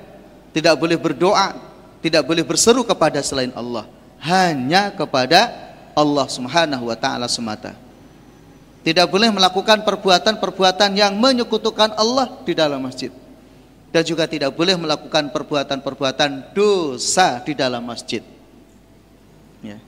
[0.57, 1.53] tidak boleh berdoa,
[2.01, 3.85] tidak boleh berseru kepada selain Allah,
[4.25, 5.53] hanya kepada
[5.93, 7.77] Allah Subhanahu wa taala semata.
[8.81, 13.13] Tidak boleh melakukan perbuatan-perbuatan yang menyekutukan Allah di dalam masjid
[13.95, 18.27] dan juga tidak boleh melakukan perbuatan-perbuatan dosa di dalam masjid.
[19.63, 19.79] Ya.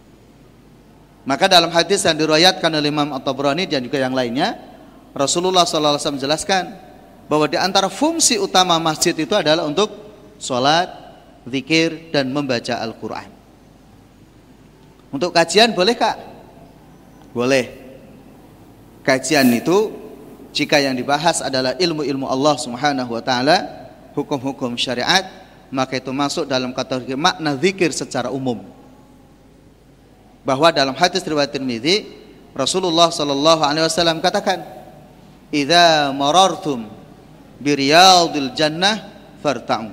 [1.27, 4.55] Maka dalam hadis yang diriwayatkan oleh Imam At-Tabrani dan juga yang lainnya,
[5.11, 6.71] Rasulullah SAW menjelaskan
[7.27, 9.91] bahwa di antara fungsi utama masjid itu adalah untuk
[10.39, 10.87] sholat,
[11.51, 13.27] zikir, dan membaca Al-Quran.
[15.11, 16.15] Untuk kajian boleh kak?
[17.35, 17.75] Boleh.
[19.03, 19.91] Kajian itu
[20.55, 23.67] jika yang dibahas adalah ilmu-ilmu Allah Subhanahu wa taala,
[24.15, 25.27] hukum-hukum syariat,
[25.75, 28.76] maka itu masuk dalam kategori makna zikir secara umum
[30.47, 32.07] bahwa dalam hadis riwayat Tirmizi
[32.55, 34.63] Rasulullah sallallahu alaihi wasallam katakan
[35.51, 36.87] idza marartum
[37.59, 39.11] bi riyadil jannah
[39.43, 39.91] farta'u.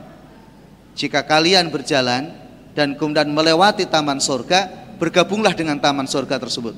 [0.93, 2.29] Jika kalian berjalan
[2.77, 4.69] dan kemudian melewati taman surga
[5.01, 6.77] bergabunglah dengan taman surga tersebut.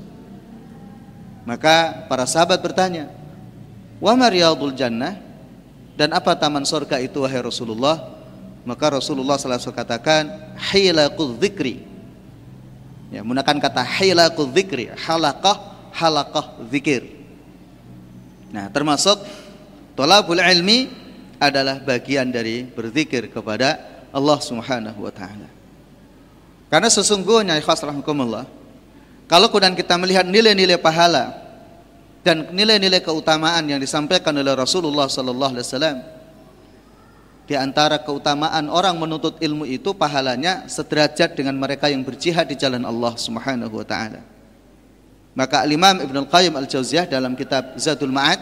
[1.44, 3.12] Maka para sahabat bertanya
[4.00, 5.20] wa mariyadul jannah?
[5.96, 8.20] Dan apa taman surga itu wahai Rasulullah?
[8.68, 10.24] Maka Rasulullah sallallahu alaihi wasallam katakan
[10.60, 11.95] hilaqul dzikri
[13.16, 17.08] Ya, menggunakan kata hilaqul dzikri, halaqah, halaqah zikir.
[18.52, 19.24] Nah, termasuk
[19.96, 20.92] tolabul ilmi
[21.40, 23.80] adalah bagian dari berzikir kepada
[24.12, 25.48] Allah Subhanahu wa taala.
[26.68, 28.52] Karena sesungguhnya ikhlas rahmatullah,
[29.32, 31.40] kalau kemudian kita melihat nilai-nilai pahala
[32.20, 35.98] dan nilai-nilai keutamaan yang disampaikan oleh Rasulullah sallallahu alaihi wasallam,
[37.46, 42.82] di antara keutamaan orang menuntut ilmu itu pahalanya sederajat dengan mereka yang berjihad di jalan
[42.82, 44.22] Allah Subhanahu wa taala.
[45.38, 48.40] Maka Imam Ibnu Al-Qayyim Al-Jauziyah dalam kitab Zadul Ma'ad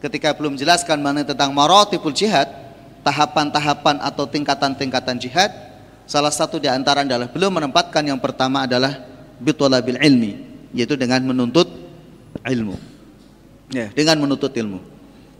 [0.00, 2.48] ketika belum menjelaskan mengenai tentang maratibul jihad,
[3.04, 5.50] tahapan-tahapan atau tingkatan-tingkatan jihad,
[6.08, 9.02] salah satu di antara adalah belum menempatkan yang pertama adalah
[9.42, 10.32] bitolabil ilmi,
[10.72, 11.68] yaitu dengan menuntut
[12.46, 12.78] ilmu.
[13.74, 14.95] Ya, dengan menuntut ilmu.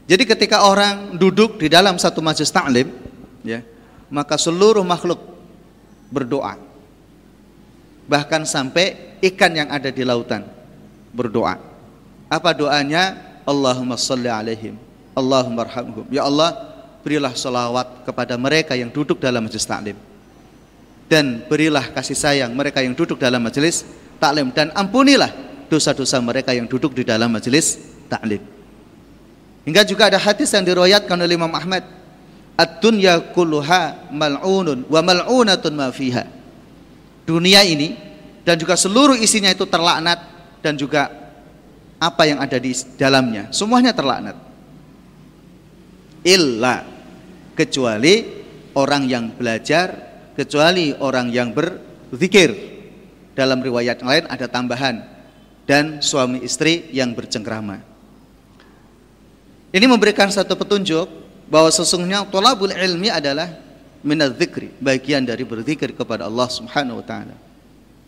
[0.06, 2.94] Jadi ketika orang duduk di dalam satu majelis taklim,
[3.42, 3.62] ya,
[4.06, 5.18] maka seluruh makhluk
[6.14, 6.54] berdoa.
[8.06, 10.46] Bahkan sampai ikan yang ada di lautan
[11.10, 11.58] berdoa.
[12.30, 13.18] Apa doanya?
[13.46, 14.74] Allahumma salli alaihim,
[15.14, 16.06] Allahumma arhamhum.
[16.10, 16.54] Ya Allah,
[17.02, 19.98] berilah salawat kepada mereka yang duduk dalam majelis taklim.
[21.06, 23.86] Dan berilah kasih sayang mereka yang duduk dalam majelis
[24.18, 25.30] taklim dan ampunilah
[25.70, 27.78] dosa-dosa mereka yang duduk di dalam majelis
[28.10, 28.55] taklim.
[29.66, 31.82] Hingga juga ada hadis yang diriwayatkan oleh Imam Ahmad,
[32.54, 36.22] "Ad-dunya kulluha mal'unun wa mal'unatun ma fiha."
[37.26, 37.98] Dunia ini
[38.46, 40.22] dan juga seluruh isinya itu terlaknat
[40.62, 41.10] dan juga
[41.98, 44.38] apa yang ada di dalamnya, semuanya terlaknat.
[46.22, 46.86] Illa
[47.58, 48.22] kecuali
[48.78, 49.98] orang yang belajar,
[50.38, 52.78] kecuali orang yang berzikir.
[53.34, 55.02] Dalam riwayat lain ada tambahan
[55.66, 57.95] dan suami istri yang bercengkrama.
[59.74, 61.06] Ini memberikan satu petunjuk
[61.50, 63.50] bahwa sesungguhnya tolabul ilmi adalah
[64.06, 67.36] minat zikri, bagian dari berzikir kepada Allah Subhanahu wa taala.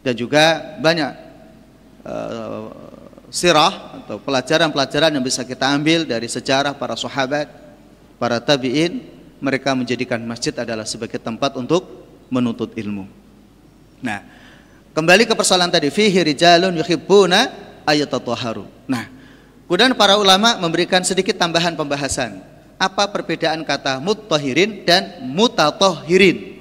[0.03, 1.11] Dan juga banyak
[2.07, 2.71] uh,
[3.29, 7.51] sirah atau pelajaran-pelajaran yang bisa kita ambil dari sejarah para sahabat,
[8.17, 9.05] para tabi'in,
[9.39, 11.87] mereka menjadikan masjid adalah sebagai tempat untuk
[12.31, 13.07] menuntut ilmu.
[14.03, 14.23] Nah,
[14.95, 17.51] kembali ke persoalan tadi fihi rijalun yuhibbuna
[17.87, 18.67] ayatatahharu.
[18.87, 19.18] Nah,
[19.69, 22.41] Kemudian para ulama memberikan sedikit tambahan pembahasan.
[22.81, 26.57] Apa perbedaan kata muttohirin dan mutatohirin?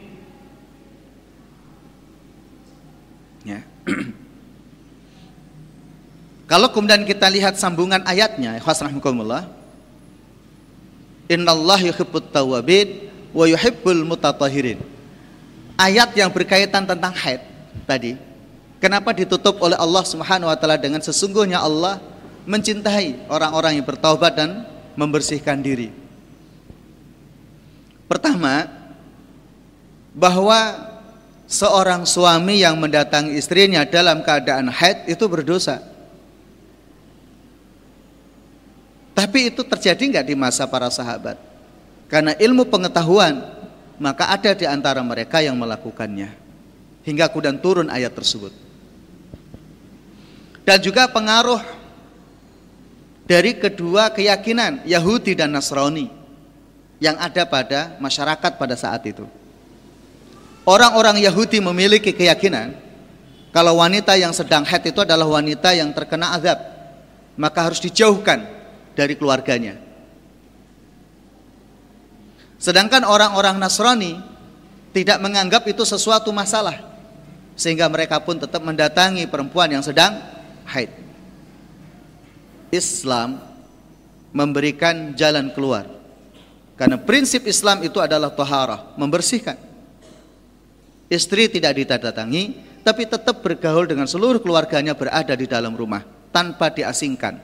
[3.48, 3.63] Ya.
[6.52, 9.48] Kalau kemudian kita lihat sambungan ayatnya, ikhwas rahmukumullah.
[11.32, 14.84] Innallah yuhibbut tawabin wa yuhibbul mutatohirin.
[15.80, 17.39] Ayat yang berkaitan tentang haid
[17.88, 18.20] tadi.
[18.84, 22.04] Kenapa ditutup oleh Allah Subhanahu wa taala dengan sesungguhnya Allah
[22.48, 24.64] mencintai orang-orang yang bertaubat dan
[24.96, 25.92] membersihkan diri.
[28.08, 28.72] Pertama,
[30.16, 30.60] bahwa
[31.46, 35.84] seorang suami yang mendatangi istrinya dalam keadaan haid itu berdosa.
[39.12, 41.36] Tapi itu terjadi nggak di masa para sahabat?
[42.08, 43.44] Karena ilmu pengetahuan,
[44.00, 46.32] maka ada di antara mereka yang melakukannya.
[47.04, 48.54] Hingga kemudian turun ayat tersebut.
[50.64, 51.60] Dan juga pengaruh
[53.28, 56.08] dari kedua keyakinan Yahudi dan Nasrani
[56.98, 59.28] yang ada pada masyarakat pada saat itu.
[60.63, 62.76] Orang-orang Yahudi memiliki keyakinan
[63.52, 66.60] kalau wanita yang sedang haid itu adalah wanita yang terkena azab,
[67.36, 68.44] maka harus dijauhkan
[68.96, 69.80] dari keluarganya.
[72.58, 74.18] Sedangkan orang-orang Nasrani
[74.92, 76.84] tidak menganggap itu sesuatu masalah,
[77.54, 80.18] sehingga mereka pun tetap mendatangi perempuan yang sedang
[80.68, 81.07] haid.
[82.70, 83.40] Islam
[84.36, 85.88] memberikan jalan keluar.
[86.78, 89.58] Karena prinsip Islam itu adalah taharah, membersihkan.
[91.10, 92.54] Istri tidak ditadatangi,
[92.86, 97.40] tapi tetap bergaul dengan seluruh keluarganya berada di dalam rumah tanpa diasingkan.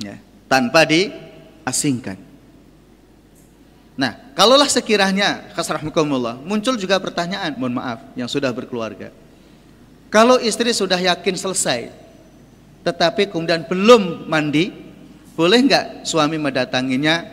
[0.00, 0.16] Ya,
[0.48, 2.16] tanpa diasingkan.
[3.94, 9.14] Nah, kalaulah sekiranya khasrahmukumullah muncul juga pertanyaan, mohon maaf yang sudah berkeluarga.
[10.10, 12.03] Kalau istri sudah yakin selesai,
[12.84, 14.68] tetapi kemudian belum mandi,
[15.32, 17.24] boleh nggak suami mendatanginya?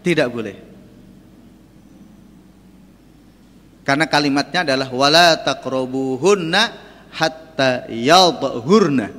[0.00, 0.56] Tidak boleh.
[3.84, 6.62] Karena kalimatnya adalah wala taqrabuhunna
[7.10, 9.10] hatta yadhurna.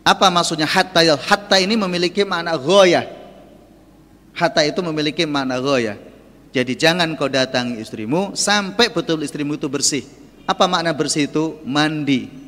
[0.00, 3.04] Apa maksudnya hatta hatta ini memiliki makna ghayah.
[4.34, 6.00] Hatta itu memiliki makna ghayah.
[6.54, 10.06] Jadi jangan kau datangi istrimu sampai betul istrimu itu bersih.
[10.48, 11.60] Apa makna bersih itu?
[11.68, 12.43] Mandi.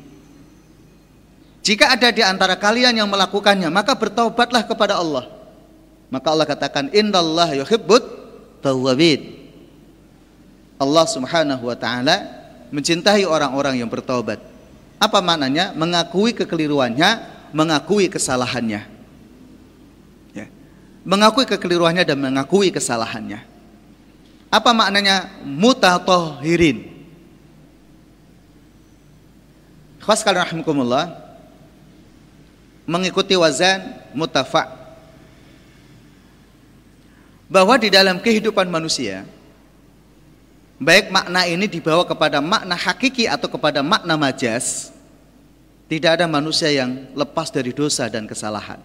[1.67, 5.27] Jika ada di antara kalian yang melakukannya, maka bertobatlah kepada Allah.
[6.07, 8.07] Maka Allah katakan, "Innallaha yuhibbut
[8.63, 9.35] tawwabin."
[10.79, 12.23] Allah Subhanahu wa taala
[12.71, 14.39] mencintai orang-orang yang bertobat.
[14.95, 15.75] Apa maknanya?
[15.75, 18.87] Mengakui kekeliruannya, mengakui kesalahannya.
[20.39, 20.47] Ya.
[21.03, 23.43] Mengakui kekeliruannya dan mengakui kesalahannya.
[24.47, 26.95] Apa maknanya mutatohirin?
[29.99, 31.26] Khas kalian rahimakumullah
[32.87, 34.71] mengikuti wazan mutafa
[37.51, 39.27] bahwa di dalam kehidupan manusia
[40.77, 44.93] baik makna ini dibawa kepada makna hakiki atau kepada makna majas,
[45.89, 48.79] tidak ada manusia yang lepas dari dosa dan kesalahan.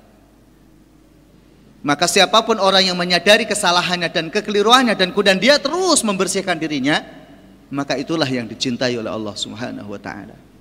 [1.82, 7.02] Maka siapa pun orang yang menyadari kesalahannya dan kekeliruannya dan kemudian dia terus membersihkan dirinya,
[7.74, 10.51] maka itulah yang dicintai oleh Allah Subhanahu wa taala.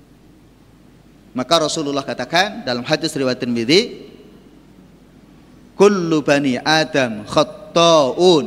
[1.32, 4.12] Maka Rasulullah katakan dalam hadis riwayat Tirmizi,
[5.80, 8.46] "Kullu bani Adam khatta'un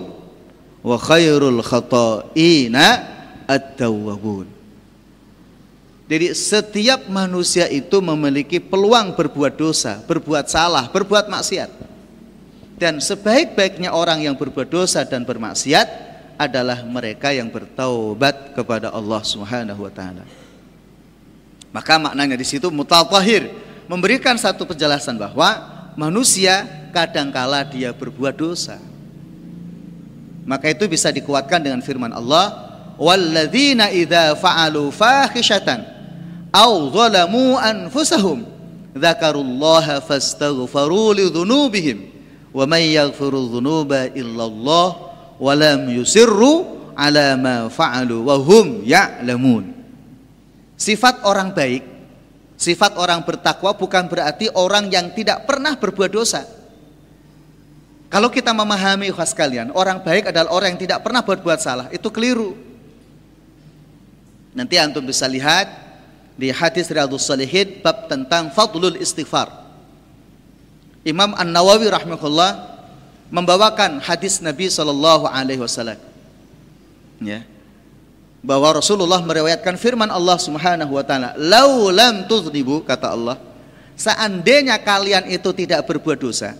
[0.84, 2.86] wa khairul khata'ina
[3.48, 4.52] at-tawwabun.
[6.04, 11.72] Jadi setiap manusia itu memiliki peluang berbuat dosa, berbuat salah, berbuat maksiat.
[12.76, 19.88] Dan sebaik-baiknya orang yang berbuat dosa dan bermaksiat adalah mereka yang bertaubat kepada Allah Subhanahu
[19.88, 20.43] wa taala.
[21.74, 23.50] Maka maknanya di situ mutatahhir
[23.90, 25.58] memberikan satu penjelasan bahwa
[25.98, 26.62] manusia
[26.94, 28.78] kadangkala dia berbuat dosa.
[30.46, 32.54] Maka itu bisa dikuatkan dengan firman Allah,
[32.94, 35.82] "Walladzina idza fa'alu fahishatan
[36.54, 38.46] aw zalamu anfusahum
[38.94, 42.06] dzakarullaha fastaghfaru lidzunubihim
[42.54, 44.88] wa may yaghfiru dzunuba illallah
[45.42, 49.83] wa lam yusirru ala ma fa'alu wa hum ya'lamun."
[50.74, 51.86] Sifat orang baik,
[52.58, 56.42] sifat orang bertakwa bukan berarti orang yang tidak pernah berbuat dosa.
[58.10, 62.06] Kalau kita memahami khas kalian, orang baik adalah orang yang tidak pernah berbuat salah, itu
[62.14, 62.54] keliru.
[64.54, 65.66] Nanti antum bisa lihat
[66.38, 69.50] di hadis Riyadhus Salihin bab tentang fadlul istighfar.
[71.02, 72.74] Imam An-Nawawi rahimahullah
[73.34, 75.98] membawakan hadis Nabi sallallahu alaihi wasallam.
[77.18, 77.42] Ya.
[78.44, 83.40] Bahwa Rasulullah meriwayatkan firman Allah Subhanahu wa taala, "Lau lam tuznibu," kata Allah,
[83.96, 86.52] seandainya kalian itu tidak berbuat dosa,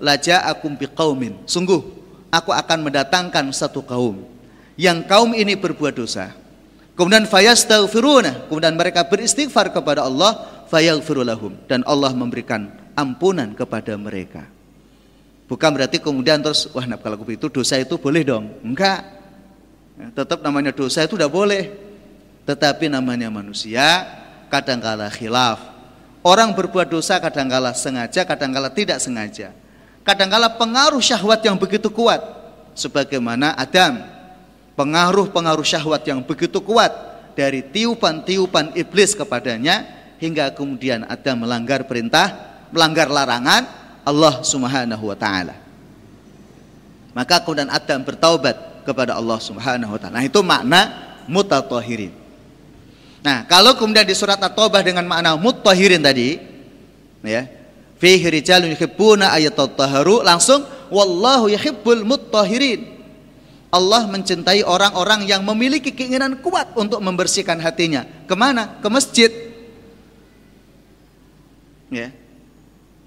[0.00, 1.36] laja akum biqaumin.
[1.44, 1.84] Sungguh
[2.32, 4.24] aku akan mendatangkan satu kaum
[4.80, 6.32] yang kaum ini berbuat dosa.
[6.96, 14.48] Kemudian fayastaghfiruna, kemudian mereka beristighfar kepada Allah, fayaghfirulahum dan Allah memberikan ampunan kepada mereka.
[15.46, 18.48] Bukan berarti kemudian terus wah kalau begitu dosa itu boleh dong.
[18.64, 19.15] Enggak.
[19.96, 21.72] Ya, tetap namanya dosa itu tidak boleh.
[22.44, 24.06] Tetapi namanya manusia
[24.52, 25.58] kadangkala khilaf.
[26.22, 29.54] Orang berbuat dosa kadangkala sengaja, kadangkala tidak sengaja
[30.06, 32.22] kadangkala pengaruh syahwat yang begitu kuat
[32.78, 33.98] sebagaimana Adam
[34.78, 36.94] pengaruh-pengaruh syahwat yang begitu kuat
[37.34, 39.82] dari tiupan-tiupan iblis kepadanya
[40.22, 43.66] hingga kemudian Adam melanggar perintah melanggar larangan
[44.06, 45.58] Allah Subhanahu wa taala
[47.10, 50.80] maka kemudian Adam bertaubat kepada Allah Subhanahu wa taala nah itu makna
[51.26, 52.14] mutatahirin
[53.26, 56.38] nah kalau kemudian di surat at-taubah dengan makna mutatahirin tadi
[57.26, 57.50] ya
[57.98, 59.74] fihi rijalun yuhibbuna ayatat
[60.22, 60.62] langsung
[60.94, 62.96] wallahu yuhibbul muttahirin
[63.76, 68.06] Allah mencintai orang-orang yang memiliki keinginan kuat untuk membersihkan hatinya.
[68.24, 68.78] Ke mana?
[68.80, 69.28] Ke masjid.
[71.92, 72.14] Ya.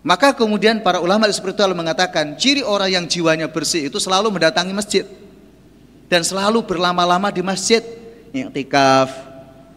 [0.05, 5.03] Maka kemudian para ulama spiritual mengatakan ciri orang yang jiwanya bersih itu selalu mendatangi masjid
[6.09, 7.85] dan selalu berlama-lama di masjid,
[8.33, 9.13] iktikaf,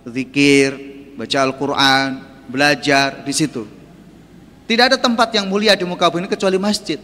[0.08, 0.74] zikir,
[1.14, 2.08] baca Al-Qur'an,
[2.48, 3.68] belajar di situ.
[4.66, 6.96] Tidak ada tempat yang mulia di muka bumi kecuali masjid.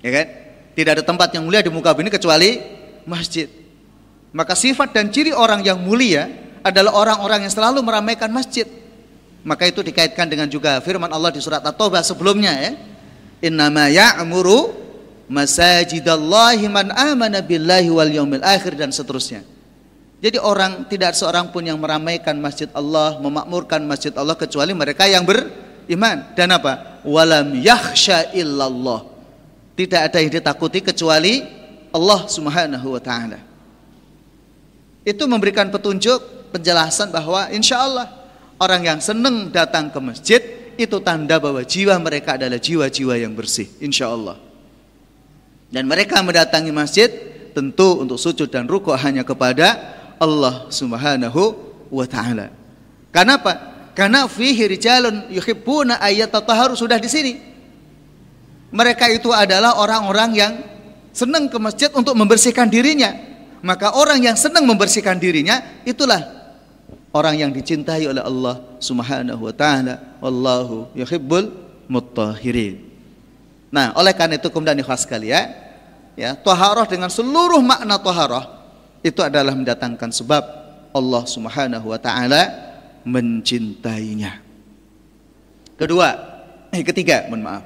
[0.00, 0.26] Ya kan?
[0.72, 2.56] Tidak ada tempat yang mulia di muka bumi kecuali
[3.04, 3.52] masjid.
[4.32, 6.30] Maka sifat dan ciri orang yang mulia
[6.64, 8.64] adalah orang-orang yang selalu meramaikan masjid.
[9.44, 12.72] Maka itu dikaitkan dengan juga firman Allah di surat At-Taubah sebelumnya ya.
[13.40, 14.89] Innama ya'muru
[15.30, 19.46] masajidallahi man amana billahi wal yaumil akhir dan seterusnya.
[20.20, 25.24] Jadi orang tidak seorang pun yang meramaikan masjid Allah, memakmurkan masjid Allah kecuali mereka yang
[25.24, 27.00] beriman dan apa?
[27.06, 29.08] Walam yakhsha illallah.
[29.78, 31.40] Tidak ada yang ditakuti kecuali
[31.88, 33.40] Allah Subhanahu wa taala.
[35.00, 38.12] Itu memberikan petunjuk, penjelasan bahwa insya Allah
[38.60, 40.42] orang yang senang datang ke masjid
[40.76, 44.49] itu tanda bahwa jiwa mereka adalah jiwa-jiwa yang bersih, insya Allah.
[45.70, 47.06] Dan mereka mendatangi masjid
[47.54, 51.54] tentu untuk sujud dan rukuk hanya kepada Allah Subhanahu
[51.90, 52.50] wa taala.
[53.14, 53.54] Karena apa?
[53.94, 57.32] Karena fihi rijalun yuhibbuna ayat tatahharu sudah di sini.
[58.70, 60.52] Mereka itu adalah orang-orang yang
[61.10, 63.10] senang ke masjid untuk membersihkan dirinya.
[63.60, 66.22] Maka orang yang senang membersihkan dirinya itulah
[67.10, 70.18] orang yang dicintai oleh Allah Subhanahu wa taala.
[70.22, 71.50] Wallahu yuhibbul
[71.90, 72.89] mutahhirin.
[73.70, 75.54] Nah, oleh karena itu kemudian ikhlas sekalian,
[76.18, 78.44] ya, taharah dengan seluruh makna taharah
[79.00, 80.42] itu adalah mendatangkan sebab
[80.90, 82.50] Allah Subhanahu wa taala
[83.06, 84.42] mencintainya.
[85.78, 86.08] Kedua,
[86.74, 87.64] eh ketiga, mohon maaf.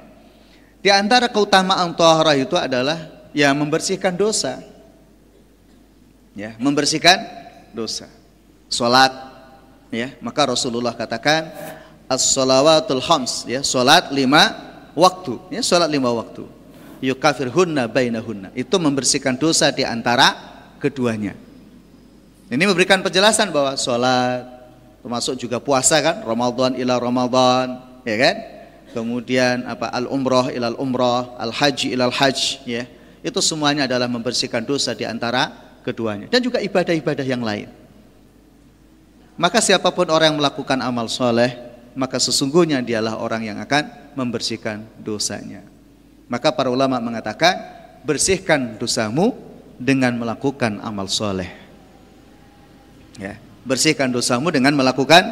[0.79, 4.61] Di antara keutamaan taharah itu adalah ya membersihkan dosa.
[6.37, 7.17] Ya, membersihkan
[7.73, 8.07] dosa.
[8.69, 9.11] Salat
[9.89, 11.49] ya, maka Rasulullah katakan
[12.05, 14.64] as-salawatul khams ya, salat lima
[14.95, 16.47] waktu, ya, salat lima waktu.
[17.03, 18.55] Yukafirhunna bainahunna.
[18.57, 20.33] Itu membersihkan dosa di antara
[20.81, 21.35] keduanya.
[22.49, 24.47] Ini memberikan penjelasan bahwa sholat
[25.05, 28.35] termasuk juga puasa kan, Ramadan ila Ramadan, ya kan?
[28.95, 32.87] Kemudian apa al umroh ilal umroh, al haji ilal haj, ya.
[33.25, 37.69] Itu semuanya adalah membersihkan dosa di antara keduanya dan juga ibadah-ibadah yang lain.
[39.35, 41.53] Maka siapa pun orang yang melakukan amal soleh,
[41.97, 45.61] maka sesungguhnya dialah orang yang akan membersihkan dosanya.
[46.25, 47.53] Maka para ulama mengatakan,
[48.01, 49.35] bersihkan dosamu
[49.77, 51.51] dengan melakukan amal soleh.
[53.21, 55.23] Ya, bersihkan dosamu dengan melakukan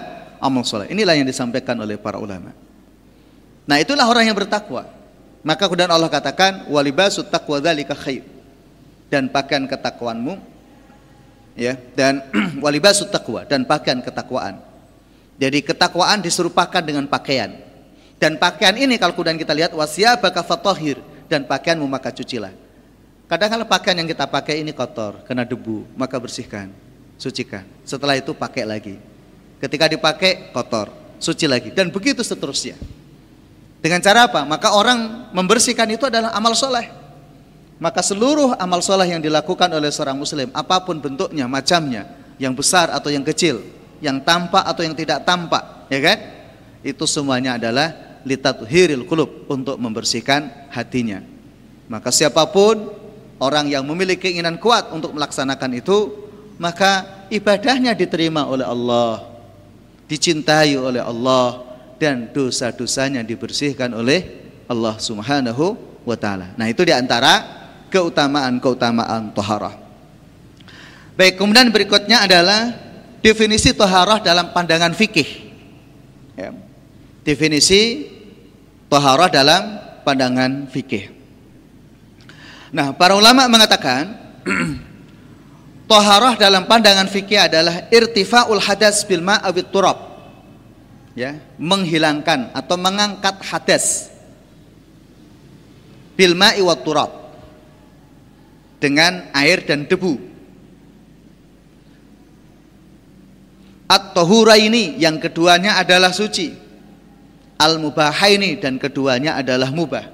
[0.44, 0.92] amal soleh.
[0.92, 2.52] Inilah yang disampaikan oleh para ulama.
[3.64, 4.88] Nah itulah orang yang bertakwa.
[5.44, 8.24] Maka kemudian Allah katakan walibasut taqwa dzalika khair.
[9.08, 10.42] Dan pakaian ketakwaanmu
[11.54, 12.26] ya dan
[12.66, 14.58] walibasut taqwa dan pakaian ketakwaan.
[15.38, 17.54] Jadi ketakwaan diserupakan dengan pakaian.
[18.24, 22.56] Dan pakaian ini kalau kemudian kita lihat wasiyabaka fatahir dan pakaianmu maka cucilah.
[23.28, 26.72] Kadang kalau pakaian yang kita pakai ini kotor, kena debu, maka bersihkan,
[27.20, 27.68] sucikan.
[27.84, 28.96] Setelah itu pakai lagi.
[29.60, 30.88] Ketika dipakai kotor,
[31.20, 32.80] suci lagi dan begitu seterusnya.
[33.84, 34.48] Dengan cara apa?
[34.48, 36.88] Maka orang membersihkan itu adalah amal soleh.
[37.76, 42.08] Maka seluruh amal soleh yang dilakukan oleh seorang muslim, apa pun bentuknya, macamnya,
[42.40, 43.60] yang besar atau yang kecil,
[44.00, 46.18] yang tampak atau yang tidak tampak, ya kan?
[46.80, 51.24] Itu semuanya adalah litatuhiril kulub untuk membersihkan hatinya.
[51.88, 52.90] Maka siapa pun
[53.44, 56.16] orang yang memiliki keinginan kuat untuk melaksanakan itu,
[56.58, 59.28] maka ibadahnya diterima oleh Allah,
[60.08, 61.64] dicintai oleh Allah
[62.00, 65.76] dan dosa-dosanya dibersihkan oleh Allah Subhanahu
[66.08, 66.56] wa taala.
[66.56, 67.44] Nah, itu di antara
[67.92, 69.76] keutamaan-keutamaan toharah.
[71.14, 72.74] Baik, kemudian berikutnya adalah
[73.22, 75.30] definisi toharah dalam pandangan fikih.
[76.34, 76.50] Ya.
[77.22, 78.10] Definisi
[78.94, 81.10] toharah dalam pandangan fikih.
[82.70, 84.14] Nah, para ulama mengatakan
[85.90, 89.98] Toharoh dalam pandangan fikih adalah irtifaul hadas bil ma'awit turab.
[91.14, 94.10] Ya, menghilangkan atau mengangkat hadas
[96.18, 97.10] bil ma'i wat turab
[98.82, 100.18] dengan air dan debu.
[103.86, 106.63] At-tahura ini yang keduanya adalah suci.
[107.58, 110.10] Al-mubahaini dan keduanya adalah mubah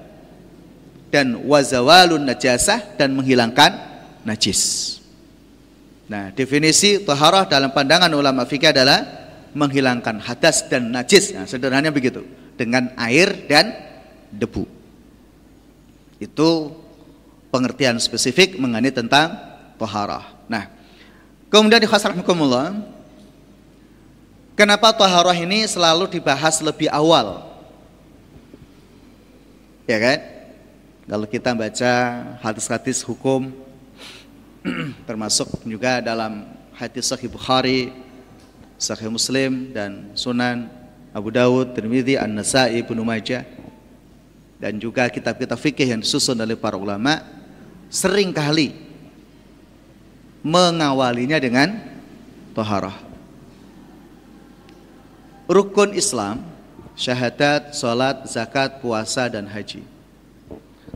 [1.10, 3.74] dan wazawalun najasah dan menghilangkan
[4.22, 4.96] najis.
[6.10, 9.06] Nah, definisi taharah dalam pandangan ulama fikih adalah
[9.54, 11.34] menghilangkan hadas dan najis.
[11.34, 12.22] Nah, sederhananya begitu,
[12.54, 13.74] dengan air dan
[14.30, 14.66] debu.
[16.18, 16.74] Itu
[17.50, 19.34] pengertian spesifik mengenai tentang
[19.78, 20.46] taharah.
[20.46, 20.70] Nah,
[21.50, 22.89] kemudian di khasrahmukumullah
[24.58, 27.48] Kenapa taharah ini selalu dibahas lebih awal?
[29.88, 30.18] Ya kan?
[31.10, 31.92] Kalau kita baca
[32.38, 33.50] hadis-hadis hukum
[35.08, 36.46] termasuk juga dalam
[36.76, 37.90] hadis Sahih Bukhari,
[38.78, 40.70] Sahih Muslim dan Sunan
[41.10, 43.42] Abu Dawud, Tirmidzi, An-Nasa'i, Ibnu Majah
[44.60, 47.24] dan juga kitab-kitab fikih yang disusun oleh para ulama
[47.88, 48.76] sering kali
[50.46, 51.80] mengawalinya dengan
[52.54, 53.09] toharah.
[55.50, 56.46] Rukun Islam,
[56.94, 59.82] syahadat, salat, zakat, puasa dan haji.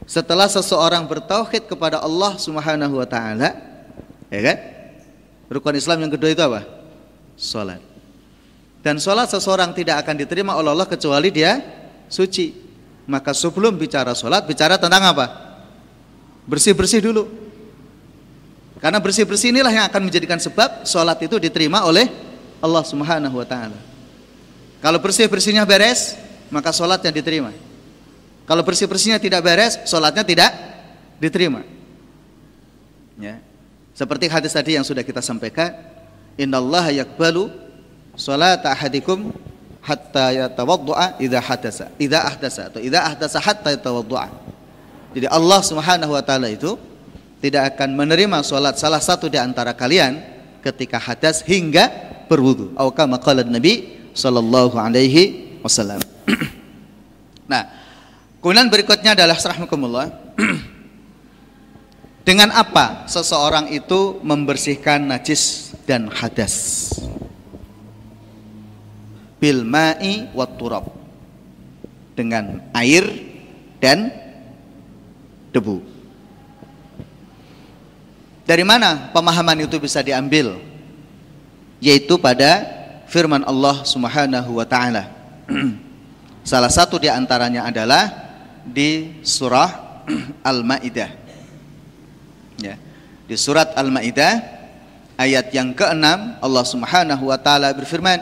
[0.07, 3.51] Setelah seseorang bertauhid kepada Allah Subhanahu wa taala,
[4.31, 4.59] ya kan?
[5.51, 6.63] Rukun Islam yang kedua itu apa?
[7.35, 7.83] Salat.
[8.79, 11.59] Dan salat seseorang tidak akan diterima oleh Allah kecuali dia
[12.07, 12.55] suci.
[13.11, 15.27] Maka sebelum bicara salat, bicara tentang apa?
[16.47, 17.27] Bersih-bersih dulu.
[18.79, 22.07] Karena bersih-bersih inilah yang akan menjadikan sebab salat itu diterima oleh
[22.63, 23.94] Allah Subhanahu wa taala.
[24.85, 26.13] Kalau bersih-bersihnya beres,
[26.53, 27.57] maka salatnya diterima.
[28.45, 30.53] Kalau bersih-bersihnya tidak beres, sholatnya tidak
[31.17, 31.65] diterima.
[33.17, 33.41] Ya.
[33.97, 35.73] Seperti hadis tadi yang sudah kita sampaikan,
[36.37, 37.49] innallaha yakbalu
[38.13, 39.33] salata ahadikum
[39.81, 41.87] hatta yatawaddu'a idza hadasa.
[41.97, 44.29] Idza ahdasa atau idza ahdasa hatta yatawaddu'a.
[45.17, 46.77] Jadi Allah Subhanahu wa taala itu
[47.41, 50.21] tidak akan menerima salat salah satu di antara kalian
[50.61, 51.89] ketika hadas hingga
[52.29, 52.77] berwudu.
[52.77, 56.01] Atau kama qala Nabi sallallahu alaihi wasallam.
[57.51, 57.85] nah,
[58.45, 60.37] Kemudian berikutnya adalah rahmatullah.
[62.29, 66.93] Dengan apa seseorang itu membersihkan najis dan hadas?
[69.41, 70.93] Bil ma'i wat turab.
[72.13, 73.09] Dengan air
[73.81, 74.13] dan
[75.57, 75.81] debu.
[78.45, 80.61] Dari mana pemahaman itu bisa diambil?
[81.81, 82.84] Yaitu pada
[83.15, 85.07] firman Allah Subhanahu wa taala.
[86.51, 88.11] Salah satu di antaranya adalah
[88.67, 90.03] di surah
[90.51, 91.11] Al-Maidah.
[92.59, 92.75] Ya.
[93.31, 94.43] Di surat Al-Maidah
[95.15, 98.19] ayat yang ke-6 Allah Subhanahu wa taala berfirman,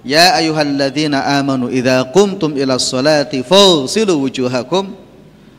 [0.00, 4.96] "Ya ayyuhalladzina amanu idza qumtum ila sholati fawsilu wujuhakum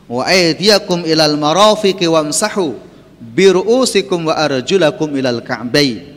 [0.09, 2.73] wa aydiyakum ilal marafiqi wamsahu
[3.21, 6.16] bi ru'usikum wa arjulakum ilal ka'bayn."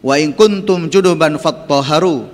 [0.00, 2.28] Wa in kuntum junuban fattaharu.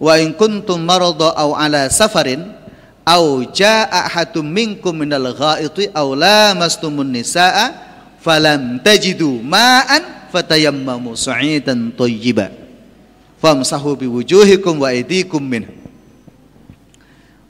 [0.00, 2.62] Wa in kuntum marada aw ala safarin
[3.02, 7.74] au jaa ahadum minkum minal ghaiti aw lamastumun nisaa
[8.22, 12.54] falam tajidu ma'an fatayammamu sa'idan thayyiba
[13.42, 15.66] famsahu biwujuhikum wa aydikum min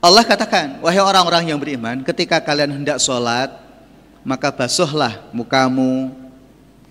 [0.03, 3.53] Allah katakan wahai orang-orang yang beriman ketika kalian hendak sholat
[4.25, 6.11] maka basuhlah mukamu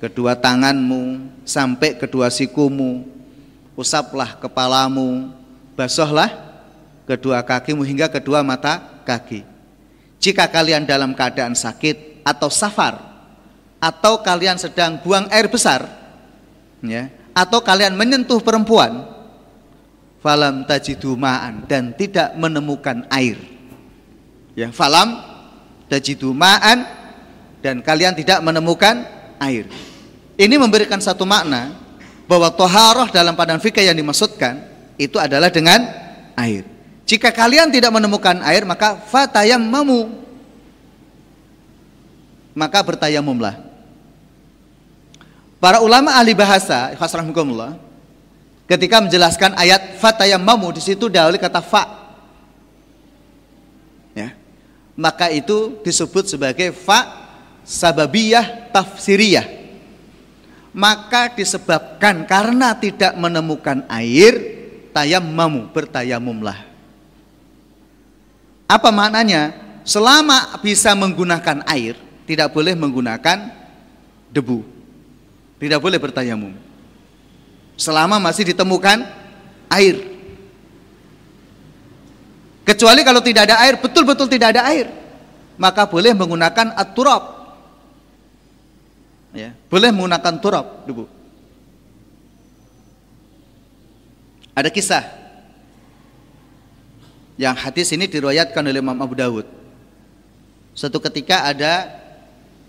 [0.02, 3.06] kedua tanganmu sampai kedua sikumu
[3.78, 5.30] usaplah kepalamu
[5.78, 6.26] basuhlah
[7.06, 9.46] kedua kakimu hingga kedua mata kaki.
[10.18, 12.98] Jika kalian dalam keadaan sakit atau safar
[13.78, 15.86] atau kalian sedang buang air besar
[16.82, 19.06] ya, atau kalian menyentuh perempuan
[20.22, 23.38] falam tajidu ma'an dan tidak menemukan air.
[24.54, 25.18] Ya, falam
[25.90, 26.86] tajidu ma'an
[27.58, 29.02] dan kalian tidak menemukan
[29.42, 29.66] air.
[30.36, 31.76] Ini memberikan satu makna
[32.24, 34.64] bahwa toharoh dalam padan fikih yang dimaksudkan
[34.96, 35.84] itu adalah dengan
[36.38, 36.64] air.
[37.04, 38.96] Jika kalian tidak menemukan air maka
[39.60, 40.22] mamu,
[42.52, 43.64] Maka bertayamumlah.
[45.56, 47.80] Para ulama ahli bahasa, khasrahmukumullah,
[48.68, 49.96] ketika menjelaskan ayat
[50.36, 51.84] mamu di situ dahulu kata fa.
[54.12, 54.36] Ya.
[54.92, 57.24] Maka itu disebut sebagai fa
[57.64, 59.61] sababiyah tafsiriyah.
[60.72, 64.32] Maka disebabkan karena tidak menemukan air,
[64.96, 66.56] tayammamu, bertayamumlah.
[68.64, 69.52] Apa maknanya?
[69.84, 73.52] Selama bisa menggunakan air, tidak boleh menggunakan
[74.32, 74.64] debu.
[75.60, 76.56] Tidak boleh bertayamum.
[77.76, 79.04] Selama masih ditemukan
[79.68, 79.96] air.
[82.62, 84.86] Kecuali kalau tidak ada air, betul-betul tidak ada air,
[85.58, 87.41] maka boleh menggunakan at-turab.
[89.32, 91.08] Ya, boleh menggunakan turab, debu.
[94.52, 95.04] Ada kisah
[97.40, 99.48] yang hadis ini diriwayatkan oleh Imam Abu Dawud.
[100.76, 101.88] Suatu ketika ada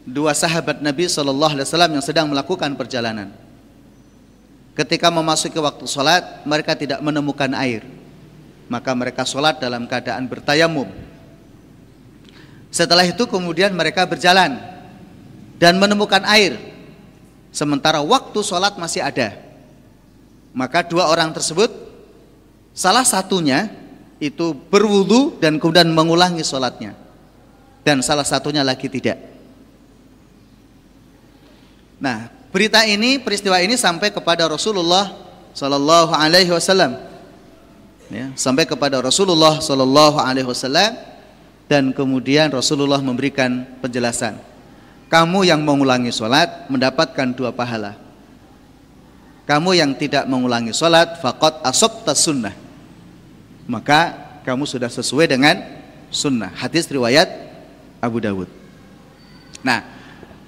[0.07, 3.32] dua sahabat Nabi Shallallahu Alaihi Wasallam yang sedang melakukan perjalanan.
[4.74, 7.86] Ketika memasuki waktu sholat, mereka tidak menemukan air.
[8.72, 10.89] Maka mereka sholat dalam keadaan bertayamum.
[12.74, 14.72] Setelah itu kemudian mereka berjalan
[15.64, 16.59] dan menemukan air.
[17.55, 19.32] Sementara waktu sholat masih ada.
[20.51, 21.72] Maka dua orang tersebut,
[22.76, 23.72] salah satunya
[24.20, 26.97] itu berwudu dan kemudian mengulangi sholatnya
[27.84, 29.20] dan salah satunya lagi tidak
[31.99, 35.11] nah berita ini peristiwa ini sampai kepada Rasulullah
[35.51, 36.95] Sallallahu Alaihi Wasallam
[38.07, 40.95] ya, sampai kepada Rasulullah Sallallahu Alaihi Wasallam
[41.68, 44.52] dan kemudian Rasulullah memberikan penjelasan
[45.14, 47.93] kamu yang mengulangi sholat mendapatkan dua pahala.
[49.45, 52.57] Kamu yang tidak mengulangi sholat, fakot asabta sunnah.
[53.70, 55.61] Maka kamu sudah sesuai dengan
[56.09, 56.49] sunnah.
[56.57, 57.30] Hadis riwayat
[58.01, 58.49] Abu Dawud.
[59.61, 59.86] Nah,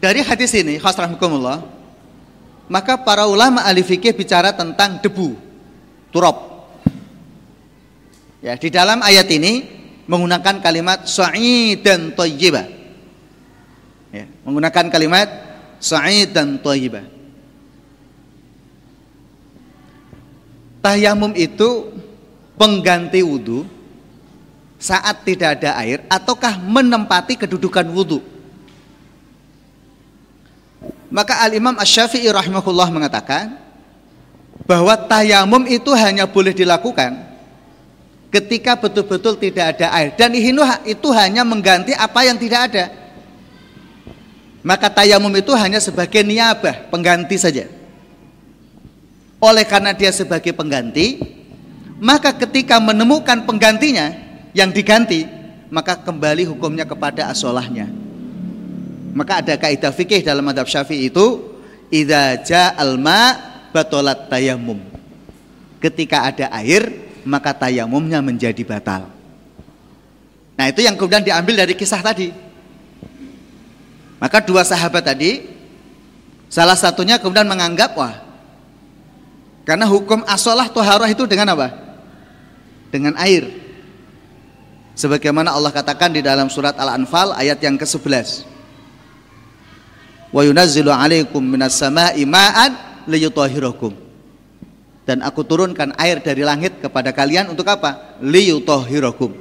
[0.01, 1.61] dari hadis ini, khasrahmukumullah,
[2.65, 5.37] maka para ulama ahli fikih bicara tentang debu,
[6.09, 6.65] turab.
[8.41, 9.69] Ya, di dalam ayat ini
[10.09, 12.74] menggunakan kalimat sa'id dan thayyibah
[14.15, 15.27] ya, menggunakan kalimat
[15.83, 17.03] sa'id dan thayyibah.
[20.79, 21.91] Tayamum itu
[22.55, 23.65] pengganti wudhu
[24.79, 28.21] saat tidak ada air ataukah menempati kedudukan wudhu.
[31.09, 33.57] Maka Al-Imam Ash-Syafi'i rahimahullah mengatakan
[34.63, 37.25] bahwa tayamum itu hanya boleh dilakukan
[38.29, 43.04] ketika betul-betul tidak ada air dan itu hanya mengganti apa yang tidak ada
[44.65, 47.69] maka tayamum itu hanya sebagai niabah, pengganti saja.
[49.37, 51.21] Oleh karena dia sebagai pengganti,
[52.01, 54.09] maka ketika menemukan penggantinya
[54.57, 55.29] yang diganti,
[55.69, 57.85] maka kembali hukumnya kepada asolahnya.
[59.13, 61.45] Maka ada kaidah fikih dalam madhab syafi'i itu,
[61.93, 63.37] idza ja'al ma
[63.69, 64.81] batolat tayamum.
[65.77, 66.89] Ketika ada air,
[67.21, 69.13] maka tayamumnya menjadi batal.
[70.57, 72.33] Nah itu yang kemudian diambil dari kisah tadi.
[74.25, 75.45] Maka dua sahabat tadi
[76.49, 78.25] salah satunya kemudian menganggap wah
[79.69, 81.69] karena hukum asolah toharoh itu dengan apa?
[82.89, 83.53] Dengan air.
[84.97, 88.49] Sebagaimana Allah katakan di dalam surat Al-Anfal ayat yang ke-11.
[90.33, 93.93] Wa yunazzilu 'alaikum minas sama'i ma'an liyutahhirakum.
[95.05, 98.17] Dan aku turunkan air dari langit kepada kalian untuk apa?
[98.25, 99.37] Liyutahhirakum.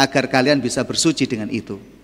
[0.00, 1.95] Agar kalian bisa bersuci dengan itu.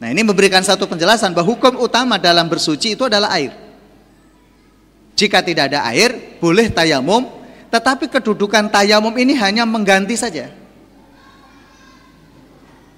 [0.00, 3.52] Nah ini memberikan satu penjelasan bahwa hukum utama dalam bersuci itu adalah air.
[5.12, 7.28] Jika tidak ada air, boleh tayamum,
[7.68, 10.48] tetapi kedudukan tayamum ini hanya mengganti saja.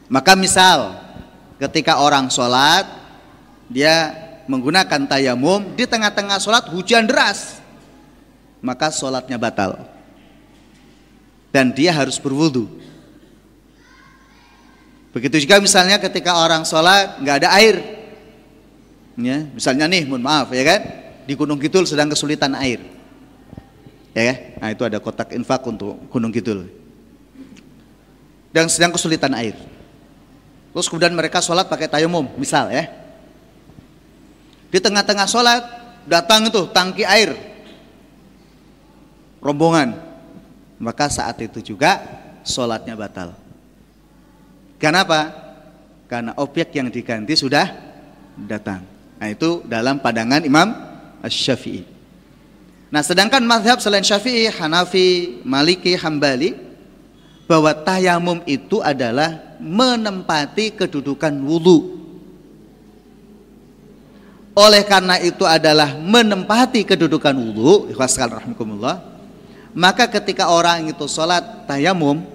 [0.06, 0.94] Maka misal
[1.58, 2.86] ketika orang sholat,
[3.66, 4.14] dia
[4.46, 7.58] menggunakan tayamum, di tengah-tengah sholat hujan deras,
[8.62, 9.74] maka sholatnya batal.
[11.50, 12.70] Dan dia harus berwudu.
[15.12, 17.76] Begitu juga misalnya ketika orang sholat nggak ada air,
[19.20, 20.80] ya, misalnya nih, mohon maaf ya kan,
[21.28, 22.80] di Gunung Kidul sedang kesulitan air,
[24.16, 24.36] ya kan?
[24.56, 26.64] Nah itu ada kotak infak untuk Gunung Kidul,
[28.56, 29.52] dan sedang kesulitan air.
[30.72, 32.88] Terus kemudian mereka sholat pakai tayamum, misal ya.
[34.72, 35.60] Di tengah-tengah sholat
[36.08, 37.36] datang itu tangki air,
[39.44, 39.92] rombongan,
[40.80, 42.00] maka saat itu juga
[42.48, 43.36] sholatnya batal.
[44.82, 45.30] Kenapa?
[46.10, 47.70] Karena objek yang diganti sudah
[48.34, 48.82] datang.
[49.22, 50.74] Nah itu dalam pandangan Imam
[51.22, 51.86] Syafi'i.
[52.90, 56.58] Nah sedangkan mazhab selain Syafi'i, Hanafi, Maliki, Hambali
[57.46, 62.02] bahwa tayamum itu adalah menempati kedudukan wudhu.
[64.58, 67.94] Oleh karena itu adalah menempati kedudukan wudhu.
[69.72, 72.31] Maka ketika orang itu sholat tayamum,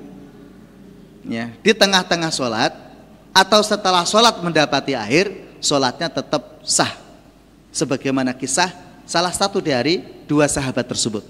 [1.28, 2.72] ya, di tengah-tengah sholat
[3.36, 6.96] atau setelah sholat mendapati air, sholatnya tetap sah.
[7.70, 8.74] Sebagaimana kisah
[9.06, 11.22] salah satu dari dua sahabat tersebut.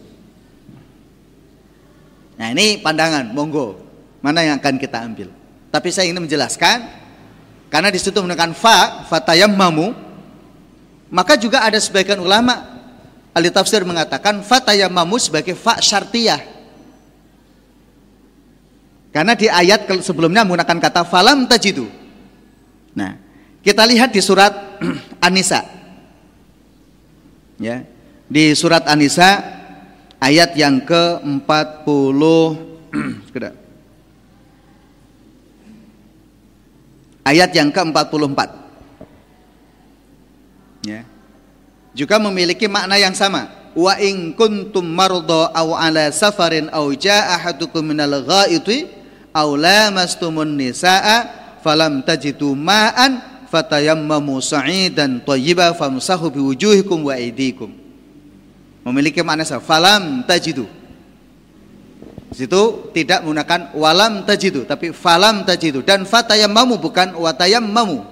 [2.37, 3.83] Nah ini pandangan, monggo.
[4.23, 5.29] Mana yang akan kita ambil?
[5.73, 6.87] Tapi saya ingin menjelaskan,
[7.67, 9.91] karena di situ menggunakan fa, fatayam mamu,
[11.11, 12.79] maka juga ada sebagian ulama
[13.35, 16.56] ahli tafsir mengatakan fatayam mamu sebagai fa syartiyah
[19.17, 21.89] karena di ayat sebelumnya menggunakan kata falam tajidu.
[22.93, 23.17] Nah,
[23.65, 24.77] kita lihat di surat
[25.25, 25.65] An-Nisa.
[27.57, 27.81] Ya.
[28.29, 29.41] Di surat An-Nisa
[30.21, 32.21] ayat yang ke-40
[37.33, 38.39] Ayat yang ke-44.
[40.85, 41.01] Ya.
[41.97, 43.49] Juga memiliki makna yang sama.
[43.73, 48.96] Wa in kuntum marda aw ala safarin aw jaa ahadukum minal ghaiti
[49.37, 51.29] aula mastumun nisaa
[51.61, 57.69] falam tajidu ma'an fatayammamu sa'idan thayyiba famsahu biwujuhikum wa aydikum.
[58.81, 60.65] Memiliki makna sama falam tajidu.
[62.27, 65.85] Situ tidak menggunakan walam tajidu tapi falam tajidu.
[65.85, 68.03] Dan fatayammamu bukan watayammamu.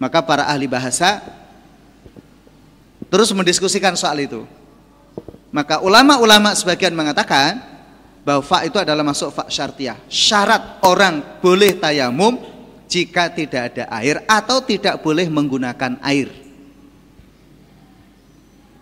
[0.00, 1.20] Maka para ahli bahasa
[3.10, 4.46] terus mendiskusikan soal itu.
[5.50, 7.58] Maka ulama-ulama sebagian mengatakan
[8.24, 9.96] bahwa fa itu adalah masuk fa syartiyah.
[10.06, 12.36] Syarat orang boleh tayamum
[12.90, 16.28] jika tidak ada air atau tidak boleh menggunakan air.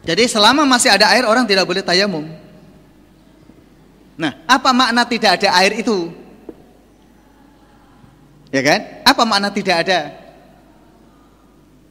[0.09, 2.25] Jadi selama masih ada air orang tidak boleh tayamum.
[4.19, 6.11] Nah, apa makna tidak ada air itu?
[8.49, 8.81] Ya kan?
[9.05, 10.17] Apa makna tidak ada?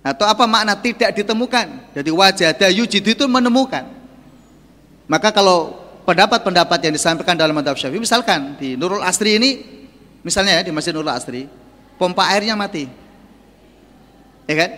[0.02, 1.94] Atau apa makna tidak ditemukan?
[1.94, 3.86] Jadi wajah ada itu menemukan.
[5.08, 9.60] Maka kalau pendapat-pendapat yang disampaikan dalam madhab syafi'i, misalkan di Nurul Asri ini,
[10.24, 11.52] misalnya ya di Masjid Nurul Asri,
[12.00, 12.88] pompa airnya mati.
[14.48, 14.72] Ya kan?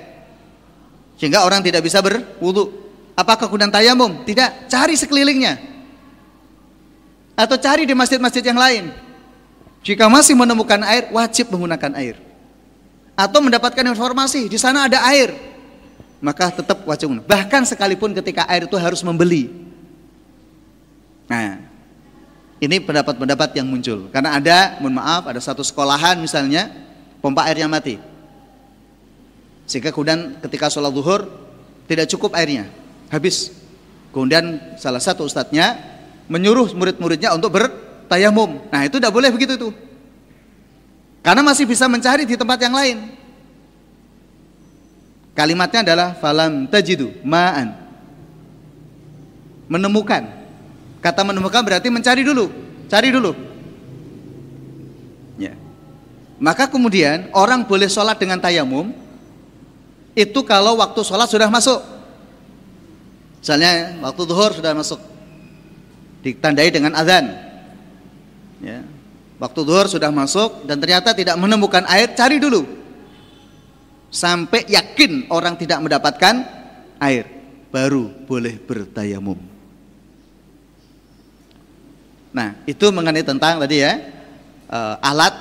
[1.21, 2.73] Sehingga orang tidak bisa berwudu.
[3.13, 4.25] Apakah kemudian tayamum?
[4.25, 5.61] Tidak, cari sekelilingnya.
[7.37, 8.89] Atau cari di masjid-masjid yang lain.
[9.85, 12.17] Jika masih menemukan air, wajib menggunakan air.
[13.13, 15.35] Atau mendapatkan informasi di sana ada air,
[16.23, 17.21] maka tetap wajib.
[17.21, 19.68] Bahkan sekalipun ketika air itu harus membeli.
[21.29, 21.61] Nah,
[22.59, 24.09] ini pendapat-pendapat yang muncul.
[24.11, 26.67] Karena ada, mohon maaf, ada satu sekolahan misalnya
[27.23, 28.01] pompa airnya mati.
[29.69, 31.29] Sehingga kemudian ketika sholat zuhur
[31.85, 32.67] tidak cukup airnya,
[33.13, 33.53] habis.
[34.09, 35.77] Kemudian salah satu ustadznya
[36.25, 38.57] menyuruh murid-muridnya untuk bertayamum.
[38.73, 39.73] Nah itu tidak boleh begitu tuh.
[41.21, 42.97] Karena masih bisa mencari di tempat yang lain.
[45.37, 47.77] Kalimatnya adalah falam tajidu ma'an.
[49.69, 50.38] Menemukan.
[50.99, 52.51] Kata menemukan berarti mencari dulu,
[52.91, 53.31] cari dulu.
[55.39, 55.55] Ya.
[56.39, 58.91] Maka kemudian orang boleh sholat dengan tayamum
[60.11, 61.79] itu kalau waktu sholat sudah masuk.
[63.39, 64.99] Misalnya waktu zuhur sudah masuk,
[66.19, 67.31] ditandai dengan azan.
[68.59, 68.83] Ya,
[69.39, 72.67] Waktu duhur sudah masuk dan ternyata tidak menemukan air, cari dulu.
[74.11, 76.43] Sampai yakin orang tidak mendapatkan
[76.99, 77.23] air,
[77.71, 79.48] baru boleh bertayamum.
[82.29, 83.97] Nah, itu mengenai tentang tadi ya,
[84.69, 85.33] uh, alat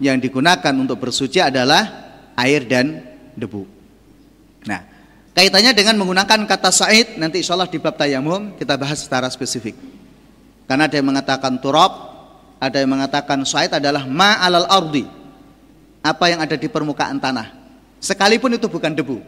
[0.00, 3.04] yang digunakan untuk bersuci adalah air dan
[3.36, 3.68] debu.
[4.64, 4.80] Nah,
[5.36, 9.76] kaitannya dengan menggunakan kata said nanti insya Allah di bab tayamum kita bahas secara spesifik.
[10.64, 11.92] Karena ada yang mengatakan turab,
[12.56, 15.04] ada yang mengatakan sa'id adalah ma alal ardi.
[16.02, 17.54] Apa yang ada di permukaan tanah.
[18.02, 19.22] Sekalipun itu bukan debu.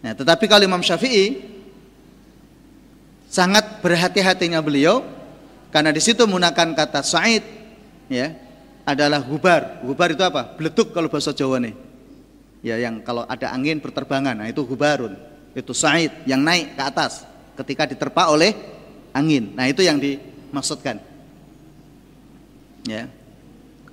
[0.00, 1.44] Nah, tetapi kalau Imam Syafi'i
[3.28, 5.04] sangat berhati-hatinya beliau
[5.72, 7.42] karena di situ menggunakan kata sa'id
[8.12, 8.36] ya
[8.84, 9.80] adalah gubar.
[9.80, 10.52] Gubar itu apa?
[10.54, 11.74] Beletuk kalau bahasa Jawa nih.
[12.62, 15.16] Ya yang kalau ada angin berterbangan, nah itu gubarun.
[15.56, 18.52] Itu sa'id yang naik ke atas ketika diterpa oleh
[19.12, 19.52] angin.
[19.56, 20.98] Nah, itu yang dimaksudkan.
[22.88, 23.06] Ya.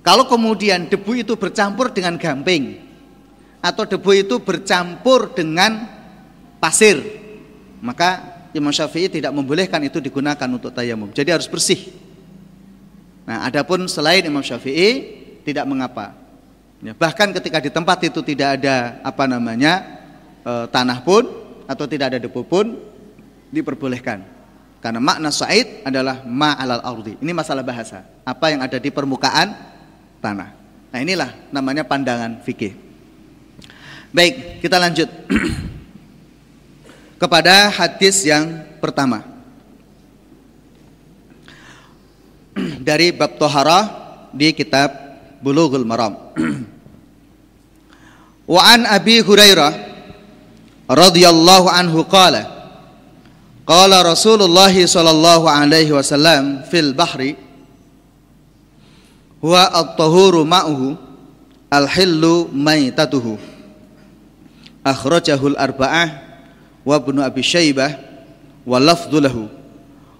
[0.00, 2.80] Kalau kemudian debu itu bercampur dengan gamping
[3.60, 5.84] atau debu itu bercampur dengan
[6.56, 6.96] pasir,
[7.84, 11.14] maka Imam Syafi'i tidak membolehkan itu digunakan untuk tayamum.
[11.14, 11.90] Jadi harus bersih.
[13.26, 16.18] Nah, adapun selain Imam Syafi'i tidak mengapa.
[16.80, 20.00] Ya, bahkan ketika di tempat itu tidak ada apa namanya
[20.40, 21.28] e, tanah pun
[21.68, 22.74] atau tidak ada debu pun
[23.52, 24.24] diperbolehkan.
[24.80, 27.20] Karena makna sa'id adalah ma'alal ardi.
[27.20, 28.00] Ini masalah bahasa.
[28.24, 29.52] Apa yang ada di permukaan
[30.24, 30.56] tanah.
[30.90, 32.72] Nah inilah namanya pandangan fikih.
[34.10, 35.06] Baik, kita lanjut.
[37.20, 39.20] Kepada hadis yang pertama.
[42.88, 43.80] Dari bab tohara
[44.32, 44.88] di kitab
[45.44, 46.16] Bulughul Maram.
[48.56, 49.72] Wa an Abi Hurairah
[50.88, 52.58] radhiyallahu anhu qala
[53.68, 57.38] Qala Rasulullah sallallahu alaihi wasallam fil bahri
[59.38, 60.98] huwa at-tahuru ma'uhu
[61.70, 63.38] al-hillu maitatuhu
[64.82, 66.29] akhrajahu al-arba'ah
[66.90, 67.94] wa ibnu abi syaibah
[68.66, 69.46] wa lafdhu lahu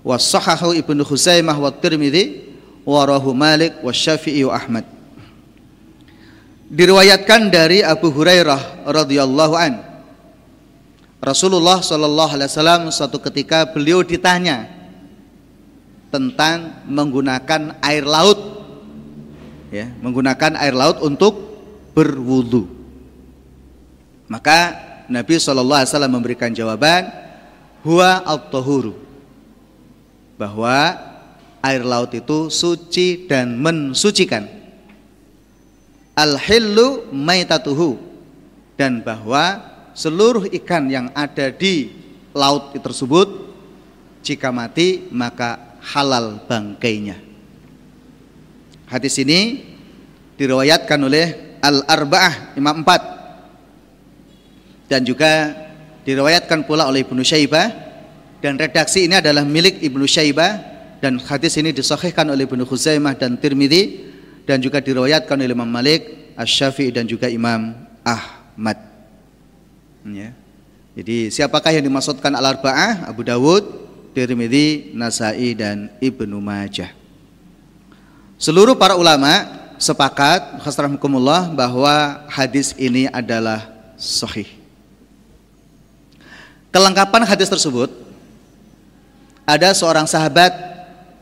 [0.07, 2.47] wa sahahu ibnu khuzaimah wa tirmidzi
[2.87, 4.87] wa rahu malik wa syafi'i wa ahmad
[6.71, 9.91] diriwayatkan dari Abu Hurairah radhiyallahu anhu
[11.21, 14.73] Rasulullah Shallallahu Alaihi Wasallam suatu ketika beliau ditanya
[16.09, 18.41] tentang menggunakan air laut,
[19.69, 21.37] ya, menggunakan air laut untuk
[21.93, 22.65] berwudu.
[24.33, 24.73] Maka
[25.11, 27.11] Nabi Shallallahu Alaihi Wasallam memberikan jawaban,
[27.83, 28.47] huwa al
[30.39, 30.79] bahwa
[31.61, 34.47] air laut itu suci dan mensucikan.
[36.15, 37.99] Al-hillu maitatuhu
[38.79, 39.61] dan bahwa
[39.99, 41.91] seluruh ikan yang ada di
[42.33, 43.51] laut tersebut
[44.23, 47.19] jika mati maka halal bangkainya.
[48.87, 49.65] Hadis ini
[50.37, 51.27] diriwayatkan oleh
[51.61, 53.20] Al-Arba'ah Imam Empat
[54.91, 55.55] dan juga
[56.03, 57.71] diriwayatkan pula oleh Ibnu Syaibah
[58.43, 60.59] dan redaksi ini adalah milik Ibnu Syaibah
[60.99, 64.13] dan hadis ini disahihkan oleh Ibnu Khuzaimah dan Tirmidzi
[64.45, 67.73] dan juga diriwayatkan oleh Imam Malik Asy-Syafi'i dan juga Imam
[68.05, 68.77] Ahmad.
[70.05, 70.37] Ya.
[70.97, 73.09] Jadi siapakah yang dimaksudkan al-arba'ah?
[73.09, 73.65] Abu Dawud,
[74.13, 76.93] Tirmidzi, Nasai dan Ibnu Majah.
[78.41, 79.49] Seluruh para ulama
[79.81, 84.60] sepakat khasrahmukumullah bahwa hadis ini adalah sahih.
[86.71, 87.91] Kelengkapan hadis tersebut
[89.43, 90.55] ada seorang sahabat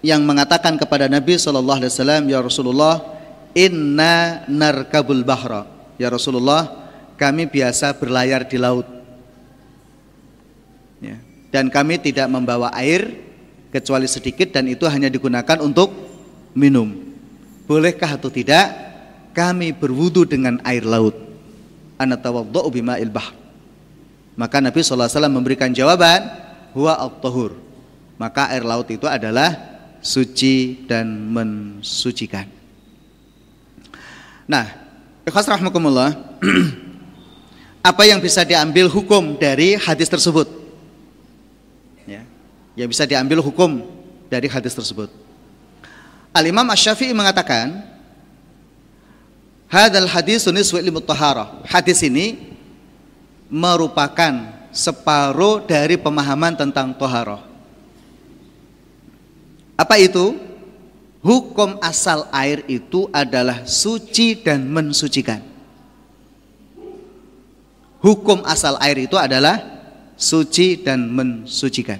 [0.04, 3.00] yang mengatakan kepada Nabi sallallahu alaihi wasallam, "Ya Rasulullah,
[3.56, 5.64] inna narkabul bahra."
[5.96, 6.68] Ya Rasulullah,
[7.16, 8.98] kami biasa berlayar di laut
[11.48, 13.08] dan kami tidak membawa air
[13.72, 15.92] kecuali sedikit dan itu hanya digunakan untuk
[16.52, 16.92] minum.
[17.68, 18.72] Bolehkah atau tidak
[19.32, 21.16] kami berwudu dengan air laut?
[22.00, 23.47] Anatawaddau bima'il bahr.
[24.38, 26.30] Maka Nabi SAW memberikan jawaban,
[26.70, 27.58] huwa al-tahur.
[28.14, 29.50] Maka air laut itu adalah
[29.98, 32.46] suci dan mensucikan.
[34.46, 34.64] Nah,
[35.26, 35.50] ikhlas
[37.90, 40.58] apa yang bisa diambil hukum dari hadis tersebut?
[42.78, 43.82] yang bisa diambil hukum
[44.30, 45.10] dari hadis tersebut.
[46.30, 47.82] Al-Imam Asy-Syafi'i mengatakan,
[49.66, 52.54] "Hadzal hadis nisfu ilmu tahara." Hadis ini
[53.48, 57.42] merupakan separuh dari pemahaman tentang toharoh.
[59.74, 60.36] Apa itu?
[61.18, 65.42] Hukum asal air itu adalah suci dan mensucikan.
[67.98, 69.58] Hukum asal air itu adalah
[70.14, 71.98] suci dan mensucikan.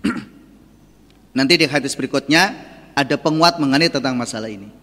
[1.36, 2.56] Nanti di hadis berikutnya
[2.96, 4.79] ada penguat mengenai tentang masalah ini.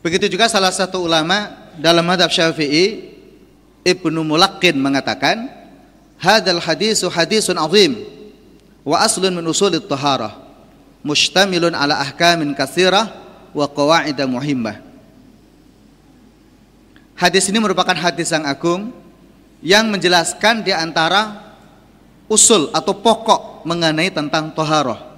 [0.00, 3.12] Begitu juga salah satu ulama dalam madhab syafi'i
[3.84, 5.48] Ibnu Mulaqqin mengatakan
[6.16, 8.00] Hadal hadisu hadisun azim
[8.80, 10.40] Wa aslun min usulit taharah
[11.04, 13.12] Mustamilun ala ahkamin kathirah
[13.52, 14.80] Wa qawa'ida muhimmah.
[17.18, 18.92] Hadis ini merupakan hadis yang agung
[19.60, 21.52] Yang menjelaskan di antara
[22.30, 25.09] usul atau pokok mengenai tentang toharoh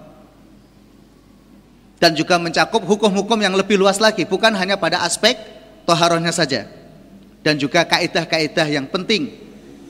[2.03, 5.39] dan juga mencakup hukum-hukum yang lebih luas lagi bukan hanya pada aspek
[5.87, 6.67] toharohnya saja.
[7.47, 9.31] Dan juga kaidah-kaidah yang penting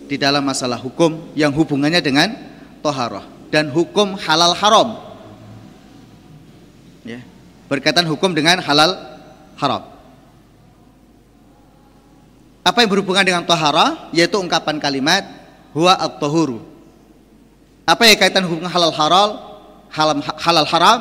[0.08, 2.36] di dalam masalah hukum yang hubungannya dengan
[2.84, 3.24] toharoh.
[3.48, 4.88] Dan hukum halal haram.
[7.04, 7.24] Ya,
[7.68, 8.92] berkaitan hukum dengan halal
[9.56, 9.88] haram.
[12.60, 14.12] Apa yang berhubungan dengan toharoh?
[14.12, 15.24] Yaitu ungkapan kalimat
[15.72, 16.72] huwa at-tahuru
[17.82, 19.30] apa yang kaitan hubungan halal halal,
[20.38, 21.00] halal haram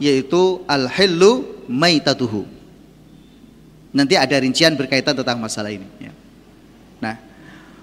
[0.00, 2.48] yaitu al hillu maitatuhu.
[3.92, 5.84] Nanti ada rincian berkaitan tentang masalah ini.
[6.00, 6.12] Ya.
[6.98, 7.20] Nah,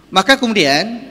[0.10, 1.04] maka kemudian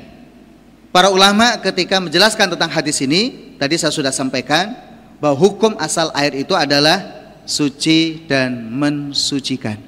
[0.91, 4.75] para ulama ketika menjelaskan tentang hadis ini, tadi saya sudah sampaikan
[5.23, 7.01] bahwa hukum asal air itu adalah
[7.47, 9.79] suci dan mensucikan.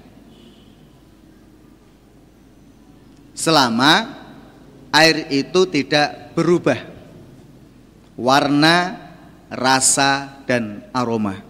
[3.35, 4.19] Selama
[4.93, 6.79] air itu tidak berubah
[8.19, 9.08] warna,
[9.53, 11.41] rasa, dan aroma.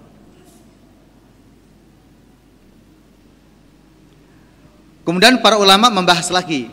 [5.07, 6.69] Kemudian para ulama membahas lagi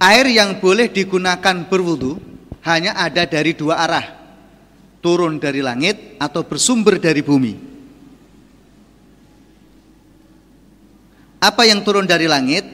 [0.00, 2.16] Air yang boleh digunakan berwudu
[2.64, 4.08] hanya ada dari dua arah
[5.04, 7.66] Turun dari langit atau bersumber dari bumi
[11.46, 12.64] Apa yang turun dari langit?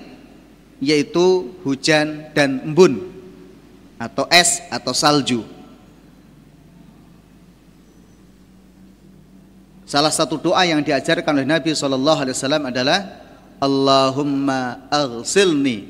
[0.82, 3.06] Yaitu hujan dan embun
[4.02, 5.46] atau es atau salju.
[9.93, 12.24] Salah satu doa yang diajarkan oleh Nabi SAW
[12.64, 13.12] adalah
[13.61, 15.84] Allahumma aghsilni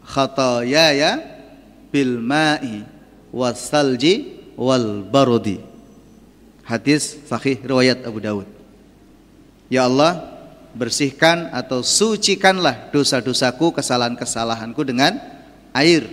[0.00, 1.20] khatayaya
[1.92, 2.80] bil ma'i
[3.28, 5.60] wasalji wal barudi.
[6.64, 8.48] Hadis sahih riwayat Abu Dawud.
[9.68, 10.16] Ya Allah,
[10.72, 15.20] bersihkan atau sucikanlah dosa-dosaku, kesalahan-kesalahanku dengan
[15.76, 16.08] air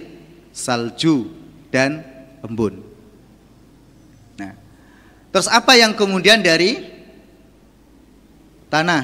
[0.52, 1.32] salju,
[1.72, 2.04] dan
[2.44, 2.84] embun.
[4.36, 4.60] Nah,
[5.32, 6.93] terus apa yang kemudian dari
[8.74, 9.04] tanah?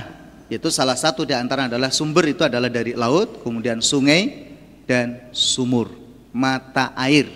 [0.50, 4.50] Yaitu salah satu di antara adalah sumber itu adalah dari laut, kemudian sungai
[4.90, 5.94] dan sumur,
[6.34, 7.30] mata air.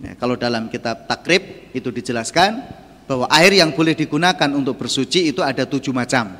[0.00, 2.64] Nah, kalau dalam kitab takrib itu dijelaskan
[3.04, 6.32] bahwa air yang boleh digunakan untuk bersuci itu ada tujuh macam.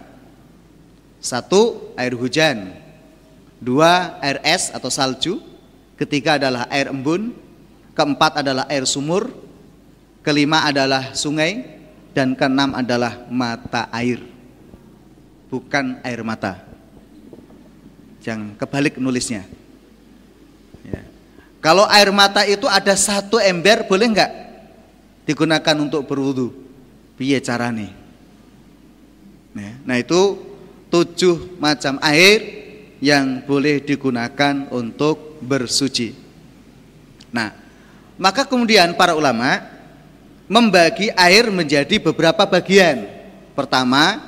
[1.21, 2.73] Satu, air hujan.
[3.61, 5.41] Dua, air es atau salju
[6.01, 7.33] ketiga adalah air embun,
[7.93, 9.33] keempat adalah air sumur,
[10.25, 11.65] kelima adalah sungai,
[12.17, 14.36] dan keenam adalah mata air.
[15.49, 16.63] Bukan air mata.
[18.27, 19.47] Yang kebalik nulisnya.
[20.83, 21.03] Ya.
[21.63, 24.33] Kalau air mata itu ada satu ember, boleh nggak
[25.27, 26.67] digunakan untuk berwudu?
[27.17, 27.91] piye carane.
[29.57, 30.37] Nah, nah itu
[30.93, 32.69] tujuh macam air
[33.01, 36.13] yang boleh digunakan untuk bersuci.
[37.33, 37.57] Nah,
[38.21, 39.65] maka kemudian para ulama
[40.47, 43.09] membagi air menjadi beberapa bagian.
[43.57, 44.21] Pertama,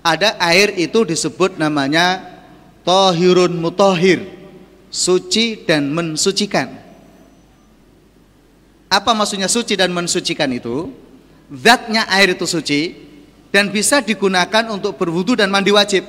[0.00, 2.24] ada air itu disebut namanya
[2.82, 4.24] tohirun mutohir,
[4.88, 6.80] suci dan mensucikan.
[8.90, 10.90] Apa maksudnya suci dan mensucikan itu?
[11.50, 12.94] zatnya air itu suci
[13.50, 16.06] dan bisa digunakan untuk berwudu dan mandi wajib.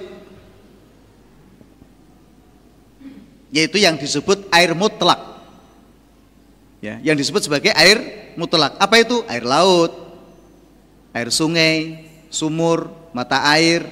[3.51, 5.19] Yaitu yang disebut air mutlak.
[6.79, 8.77] Ya, yang disebut sebagai air mutlak.
[8.79, 9.25] Apa itu?
[9.27, 9.91] Air laut,
[11.11, 13.85] air sungai, sumur, mata air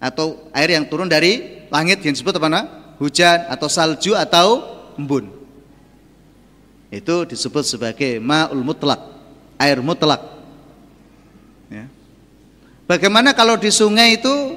[0.00, 2.66] atau air yang turun dari langit yang disebut apa namanya?
[2.98, 4.64] Hujan atau salju atau
[4.98, 5.30] embun.
[6.90, 9.18] Itu disebut sebagai ma'ul mutlak
[9.58, 10.22] air mutlak.
[11.68, 11.90] Ya.
[12.86, 14.56] Bagaimana kalau di sungai itu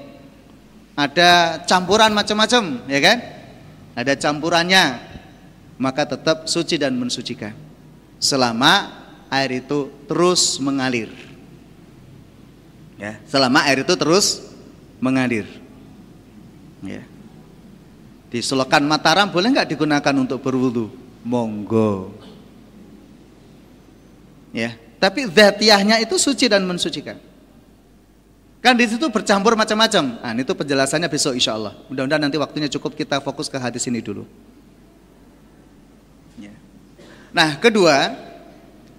[0.96, 3.18] ada campuran macam-macam, ya kan?
[3.98, 4.86] Ada campurannya,
[5.82, 7.52] maka tetap suci dan mensucikan.
[8.22, 8.88] Selama
[9.28, 11.10] air itu terus mengalir.
[13.02, 14.46] Ya, selama air itu terus
[15.02, 15.50] mengalir.
[16.86, 17.02] Ya.
[18.30, 20.94] Di selokan Mataram boleh nggak digunakan untuk berwudu?
[21.26, 22.14] Monggo.
[24.54, 27.18] Ya, tapi zatiahnya itu suci dan mensucikan.
[28.62, 30.22] Kan di situ bercampur macam-macam.
[30.22, 31.74] Nah, itu penjelasannya besok insya Allah.
[31.90, 34.30] Mudah-mudahan nanti waktunya cukup kita fokus ke hadis ini dulu.
[36.38, 36.54] Ya.
[37.34, 38.14] Nah, kedua,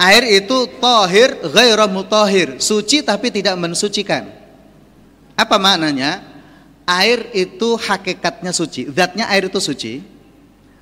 [0.03, 4.27] air itu tohir ghairu mutahhir, suci tapi tidak mensucikan.
[5.39, 6.27] Apa maknanya?
[6.83, 10.03] Air itu hakikatnya suci, zatnya air itu suci,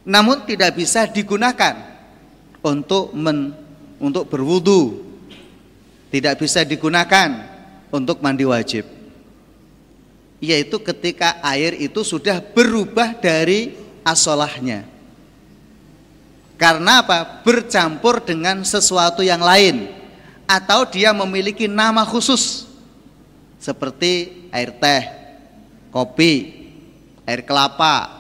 [0.00, 1.76] namun tidak bisa digunakan
[2.64, 3.52] untuk men,
[4.00, 4.96] untuk berwudu,
[6.08, 7.44] tidak bisa digunakan
[7.92, 8.88] untuk mandi wajib.
[10.40, 14.89] Yaitu ketika air itu sudah berubah dari asolahnya
[16.61, 17.40] karena apa?
[17.40, 19.88] bercampur dengan sesuatu yang lain
[20.44, 22.68] atau dia memiliki nama khusus
[23.56, 25.02] seperti air teh,
[25.88, 26.52] kopi,
[27.24, 28.12] air kelapa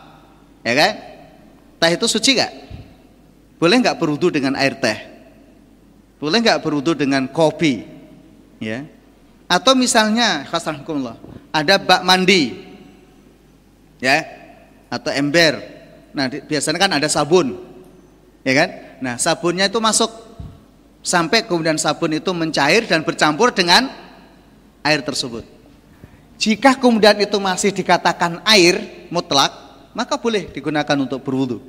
[0.64, 0.92] ya kan?
[1.76, 2.52] teh itu suci gak?
[3.60, 4.98] boleh nggak berwudu dengan air teh?
[6.16, 7.84] Boleh nggak berwudu dengan kopi?
[8.60, 8.84] Ya.
[9.48, 11.16] Atau misalnya, khasrahkumullah,
[11.50, 12.60] ada bak mandi.
[13.98, 14.22] Ya.
[14.92, 15.58] Atau ember.
[16.12, 17.69] Nah, biasanya kan ada sabun.
[18.44, 18.68] Ya kan?
[19.00, 20.08] Nah, sabunnya itu masuk
[21.00, 23.88] sampai kemudian sabun itu mencair dan bercampur dengan
[24.84, 25.44] air tersebut.
[26.40, 29.52] Jika kemudian itu masih dikatakan air mutlak,
[29.92, 31.60] maka boleh digunakan untuk berwudu.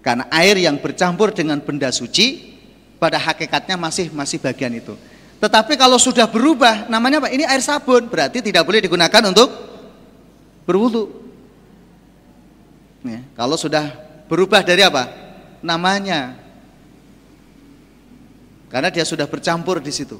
[0.00, 2.56] Karena air yang bercampur dengan benda suci
[2.96, 4.96] pada hakikatnya masih masih bagian itu.
[5.42, 7.28] Tetapi kalau sudah berubah, namanya apa?
[7.28, 9.50] Ini air sabun, berarti tidak boleh digunakan untuk
[10.64, 11.10] berwudu.
[13.02, 13.90] Ya, kalau sudah
[14.30, 15.21] berubah dari apa?
[15.62, 16.36] Namanya.
[18.68, 20.18] Karena dia sudah bercampur di situ.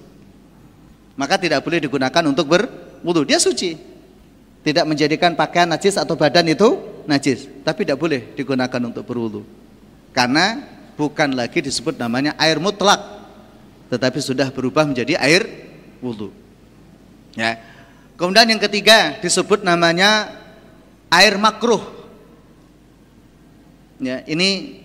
[1.19, 3.29] Maka tidak boleh digunakan untuk berwudu.
[3.29, 3.77] Dia suci.
[4.63, 6.79] Tidak menjadikan pakaian najis atau badan itu
[7.11, 9.43] najis, tapi tidak boleh digunakan untuk berwudu.
[10.15, 10.63] Karena
[10.95, 13.01] bukan lagi disebut namanya air mutlak
[13.89, 15.45] tetapi sudah berubah menjadi air
[16.05, 16.33] wudhu
[17.37, 17.61] ya
[18.17, 20.33] kemudian yang ketiga disebut namanya
[21.09, 21.81] air makruh
[24.01, 24.82] ya ini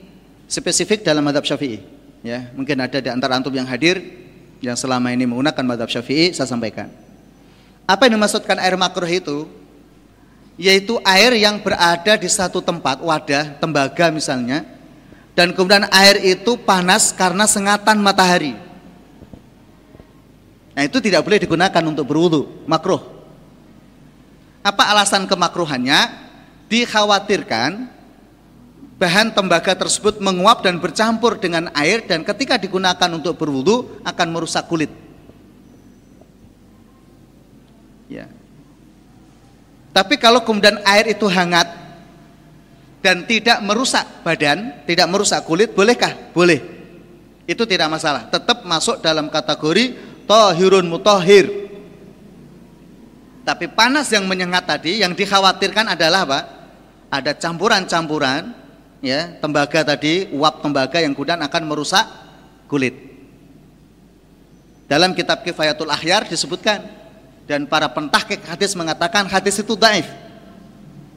[0.47, 1.83] spesifik dalam madhab syafi'i
[2.23, 3.99] ya mungkin ada di antara antum yang hadir
[4.63, 6.89] yang selama ini menggunakan madhab syafi'i saya sampaikan
[7.85, 9.45] apa yang dimaksudkan air makruh itu
[10.57, 14.77] yaitu air yang berada di satu tempat wadah tembaga misalnya
[15.37, 18.57] dan kemudian air itu panas karena sengatan matahari.
[20.73, 22.97] Nah itu tidak boleh digunakan untuk berwudu, makruh.
[24.65, 26.25] Apa alasan kemakruhannya?
[26.73, 27.85] Dikhawatirkan
[28.97, 34.65] bahan tembaga tersebut menguap dan bercampur dengan air dan ketika digunakan untuk berwudu akan merusak
[34.65, 34.89] kulit.
[38.09, 38.25] Ya.
[39.93, 41.69] Tapi kalau kemudian air itu hangat
[43.05, 46.13] dan tidak merusak badan, tidak merusak kulit, bolehkah?
[46.33, 46.59] Boleh.
[47.45, 48.27] Itu tidak masalah.
[48.27, 49.95] Tetap masuk dalam kategori
[50.27, 51.69] tohirun mutohir.
[53.47, 56.39] Tapi panas yang menyengat tadi, yang dikhawatirkan adalah apa?
[57.07, 58.66] Ada campuran-campuran,
[59.01, 62.05] ya tembaga tadi, uap tembaga yang kemudian akan merusak
[62.71, 62.95] kulit.
[64.87, 66.87] Dalam kitab Kifayatul Ahyar disebutkan
[67.43, 70.07] dan para pentahkik hadis mengatakan hadis itu daif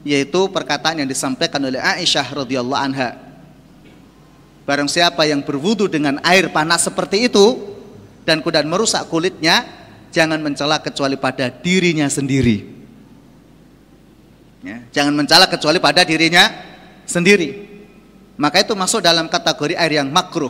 [0.01, 3.17] yaitu perkataan yang disampaikan oleh Aisyah radhiyallahu anha.
[4.65, 7.57] Barang siapa yang berwudu dengan air panas seperti itu,
[8.25, 9.65] dan kemudian merusak kulitnya,
[10.13, 12.69] jangan mencela kecuali pada dirinya sendiri.
[14.61, 16.45] Ya, jangan mencela kecuali pada dirinya
[17.09, 17.70] sendiri.
[18.41, 20.49] Maka itu masuk dalam kategori air yang makruh.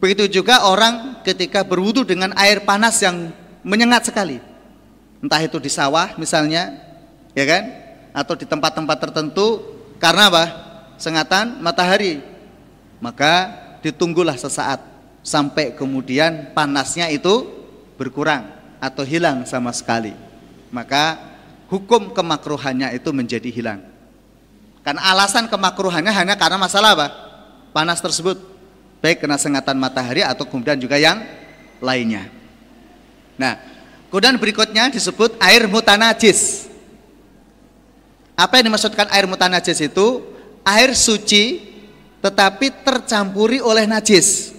[0.00, 3.28] Begitu juga orang ketika berwudu dengan air panas yang
[3.60, 4.40] menyengat sekali.
[5.20, 6.72] Entah itu di sawah misalnya,
[7.36, 7.62] ya kan?
[8.16, 9.60] Atau di tempat-tempat tertentu
[10.00, 10.44] karena apa?
[10.96, 12.24] Sengatan matahari.
[12.96, 14.80] Maka ditunggulah sesaat
[15.20, 17.44] sampai kemudian panasnya itu
[18.00, 18.48] berkurang
[18.80, 20.16] atau hilang sama sekali.
[20.72, 21.20] Maka
[21.68, 23.91] hukum kemakruhannya itu menjadi hilang.
[24.82, 27.08] Karena alasan kemakruhannya hanya karena masalah apa?
[27.70, 28.38] Panas tersebut.
[29.02, 31.22] Baik kena sengatan matahari atau kemudian juga yang
[31.82, 32.30] lainnya.
[33.34, 33.58] Nah,
[34.10, 36.70] kemudian berikutnya disebut air mutanajis.
[38.38, 40.22] Apa yang dimaksudkan air mutanajis itu?
[40.62, 41.72] Air suci
[42.22, 44.54] tetapi tercampuri oleh najis.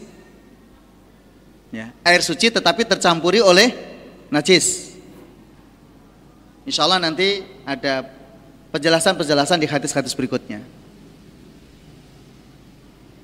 [1.72, 3.72] Ya, air suci tetapi tercampuri oleh
[4.28, 4.94] najis.
[6.68, 8.08] Insya Allah nanti ada
[8.74, 10.66] penjelasan-penjelasan di hadis-hadis berikutnya.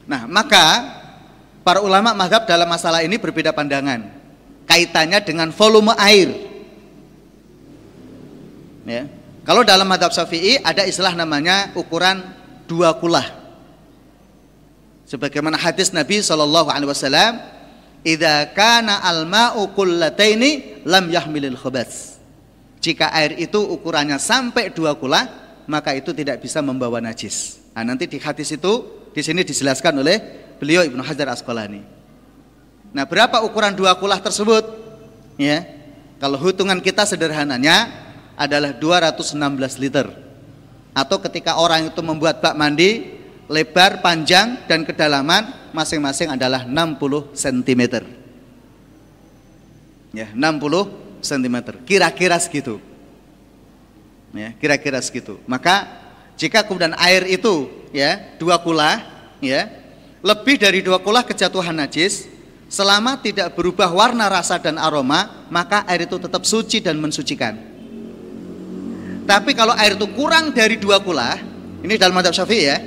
[0.05, 0.65] Nah, maka
[1.65, 4.05] para ulama mazhab dalam masalah ini berbeda pandangan.
[4.69, 6.29] Kaitannya dengan volume air.
[8.85, 9.09] Ya.
[9.41, 12.21] Kalau dalam madhab syafi'i ada istilah namanya ukuran
[12.69, 13.25] dua kulah.
[15.09, 17.41] Sebagaimana hadis Nabi Shallallahu Alaihi Wasallam,
[18.05, 22.18] "Idza kana al-ma'u kullataini lam yahmilil khabas."
[22.79, 25.27] Jika air itu ukurannya sampai dua kula,
[25.67, 27.59] maka itu tidak bisa membawa najis.
[27.75, 30.17] Nah, nanti di hadis itu di sini dijelaskan oleh
[30.57, 31.83] beliau Ibnu Hajar Asqalani.
[32.95, 34.63] Nah, berapa ukuran dua kulah tersebut?
[35.35, 35.67] Ya.
[36.19, 37.87] Kalau hitungan kita sederhananya
[38.35, 39.35] adalah 216
[39.79, 40.07] liter.
[40.91, 47.81] Atau ketika orang itu membuat bak mandi, lebar, panjang dan kedalaman masing-masing adalah 60 cm.
[50.11, 51.85] Ya, 60 cm.
[51.85, 52.81] Kira-kira segitu.
[54.33, 55.41] Ya, kira-kira segitu.
[55.49, 55.99] Maka
[56.39, 59.03] jika kemudian air itu ya dua kula
[59.43, 59.67] ya
[60.23, 62.31] lebih dari dua kula kejatuhan najis
[62.71, 67.59] selama tidak berubah warna rasa dan aroma maka air itu tetap suci dan mensucikan
[69.27, 71.35] tapi kalau air itu kurang dari dua kula
[71.83, 72.77] ini dalam madhab syafi'i ya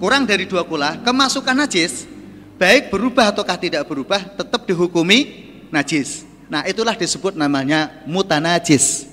[0.00, 2.08] kurang dari dua kula kemasukan najis
[2.56, 9.06] baik berubah ataukah tidak berubah tetap dihukumi najis Nah, itulah disebut namanya mutanajis.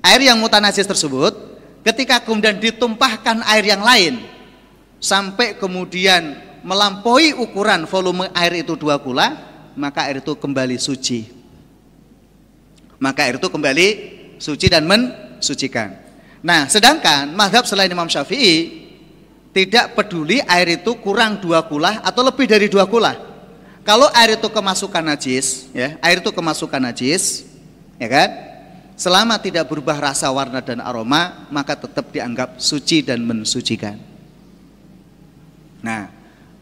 [0.00, 1.36] Air yang mutanajis tersebut
[1.84, 4.24] ketika kemudian ditumpahkan air yang lain
[4.96, 9.36] sampai kemudian melampaui ukuran volume air itu dua kula,
[9.76, 11.28] maka air itu kembali suci.
[12.96, 13.86] Maka air itu kembali
[14.40, 15.92] suci dan mensucikan.
[16.40, 18.88] Nah, sedangkan madhab selain Imam Syafi'i
[19.52, 23.35] tidak peduli air itu kurang dua kula atau lebih dari dua kula.
[23.86, 27.46] Kalau air itu kemasukan najis, ya, air itu kemasukan najis,
[28.02, 28.30] ya kan?
[28.98, 33.94] Selama tidak berubah rasa, warna dan aroma, maka tetap dianggap suci dan mensucikan.
[35.86, 36.10] Nah,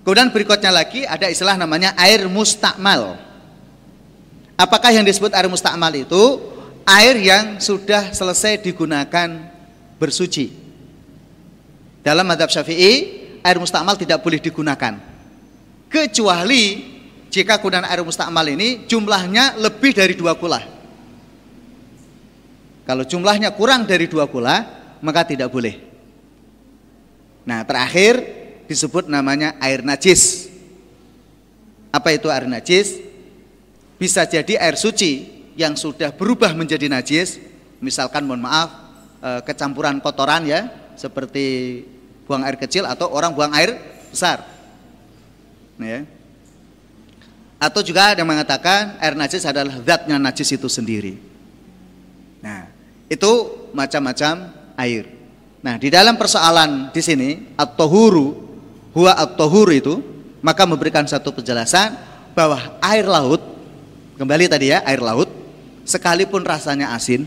[0.05, 3.17] kemudian berikutnya lagi ada istilah namanya air mustakmal.
[4.61, 6.45] Apakah yang disebut air mustakmal itu?
[6.85, 9.49] Air yang sudah selesai digunakan
[9.97, 10.53] bersuci.
[12.05, 12.93] Dalam madhab syafi'i,
[13.41, 15.01] air mustakmal tidak boleh digunakan.
[15.89, 16.94] Kecuali
[17.35, 20.63] jika kemudian air mustakmal ini jumlahnya lebih dari dua kula.
[22.87, 24.63] Kalau jumlahnya kurang dari dua kula,
[25.03, 25.83] maka tidak boleh.
[27.43, 28.23] Nah, terakhir
[28.71, 30.47] disebut namanya air najis.
[31.91, 33.03] Apa itu air najis?
[33.99, 35.27] Bisa jadi air suci
[35.59, 37.43] yang sudah berubah menjadi najis,
[37.83, 38.71] misalkan mohon maaf
[39.19, 41.83] e, kecampuran kotoran ya, seperti
[42.31, 43.75] buang air kecil atau orang buang air
[44.15, 44.47] besar.
[45.83, 46.01] Nah, ya.
[47.65, 51.17] Atau juga ada yang mengatakan air najis adalah zatnya najis itu sendiri.
[52.45, 52.69] Nah,
[53.09, 53.31] itu
[53.73, 55.09] macam-macam air.
[55.65, 58.37] Nah, di dalam persoalan di sini at-tahuru
[58.93, 59.95] huwa at-tahuru itu
[60.45, 61.97] maka memberikan satu penjelasan
[62.37, 63.41] bahwa air laut
[64.21, 65.33] kembali tadi ya, air laut
[65.89, 67.25] sekalipun rasanya asin,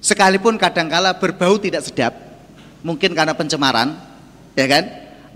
[0.00, 2.16] sekalipun kadangkala berbau tidak sedap,
[2.80, 3.92] mungkin karena pencemaran,
[4.56, 4.84] ya kan?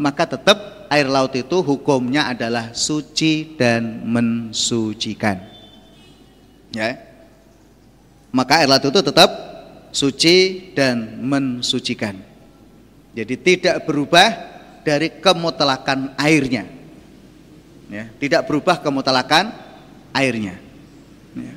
[0.00, 5.40] Maka tetap air laut itu hukumnya adalah suci dan mensucikan.
[6.68, 7.00] Ya.
[8.28, 9.30] Maka air laut itu tetap
[9.88, 12.20] suci dan mensucikan.
[13.16, 14.28] Jadi tidak berubah
[14.84, 16.68] dari kemutlakan airnya.
[17.92, 19.52] Ya, tidak berubah kemutlakan
[20.16, 20.56] airnya.
[21.36, 21.54] Ya.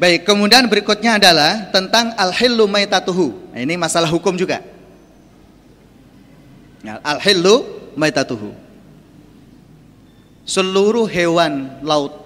[0.00, 3.52] Baik, kemudian berikutnya adalah tentang al-hillu maitatuhu.
[3.52, 4.64] Nah, ini masalah hukum juga.
[6.80, 8.54] Ya, al-hillu maitatuhu.
[10.42, 12.18] seluruh hewan laut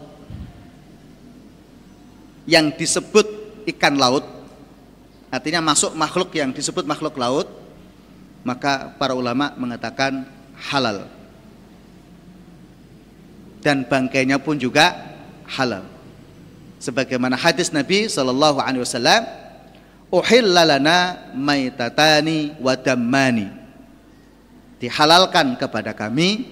[2.48, 3.28] yang disebut
[3.76, 4.24] ikan laut
[5.28, 7.44] artinya masuk makhluk yang disebut makhluk laut
[8.46, 10.22] maka para ulama mengatakan
[10.70, 11.10] halal.
[13.58, 14.94] Dan bangkainya pun juga
[15.50, 15.82] halal.
[16.78, 19.26] Sebagaimana hadis Nabi sallallahu alaihi wasallam
[20.14, 23.50] uhillalana maitatani wa dammani
[24.86, 26.46] dihalalkan kepada kami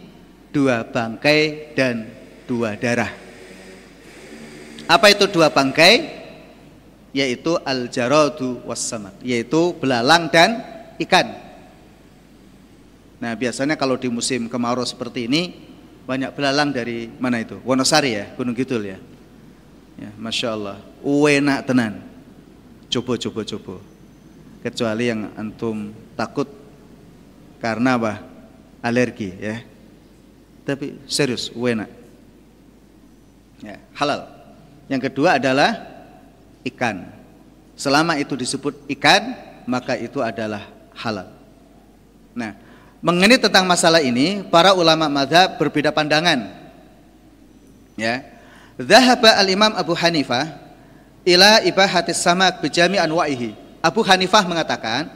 [0.51, 2.11] dua bangkai dan
[2.51, 3.25] dua darah
[4.85, 6.23] apa itu dua bangkai?
[7.15, 10.59] Yaitu al-jaradu wassamak, yaitu belalang dan
[10.99, 11.31] ikan.
[13.23, 15.55] Nah, biasanya kalau di musim kemarau seperti ini
[16.05, 17.63] banyak belalang dari mana itu?
[17.63, 18.99] Wonosari ya, Gunung Kidul ya.
[19.95, 22.03] Ya, Masya Allah, enak tenan.
[22.91, 23.79] Coba, coba, coba.
[24.67, 26.51] Kecuali yang antum takut
[27.65, 28.21] karena apa?
[28.85, 29.65] Alergi ya.
[30.69, 31.89] Tapi serius, enak.
[33.65, 34.29] Ya, halal.
[34.93, 35.81] Yang kedua adalah
[36.69, 37.09] ikan.
[37.73, 39.33] Selama itu disebut ikan,
[39.65, 41.33] maka itu adalah halal.
[42.37, 42.53] Nah,
[43.01, 46.53] mengenai tentang masalah ini, para ulama madhab berbeda pandangan.
[47.97, 48.29] Ya,
[48.77, 50.61] Zahaba al-Imam Abu Hanifah
[51.25, 53.57] ila ibahatis samak bijami anwa'ihi.
[53.81, 55.09] Abu Hanifah mengatakan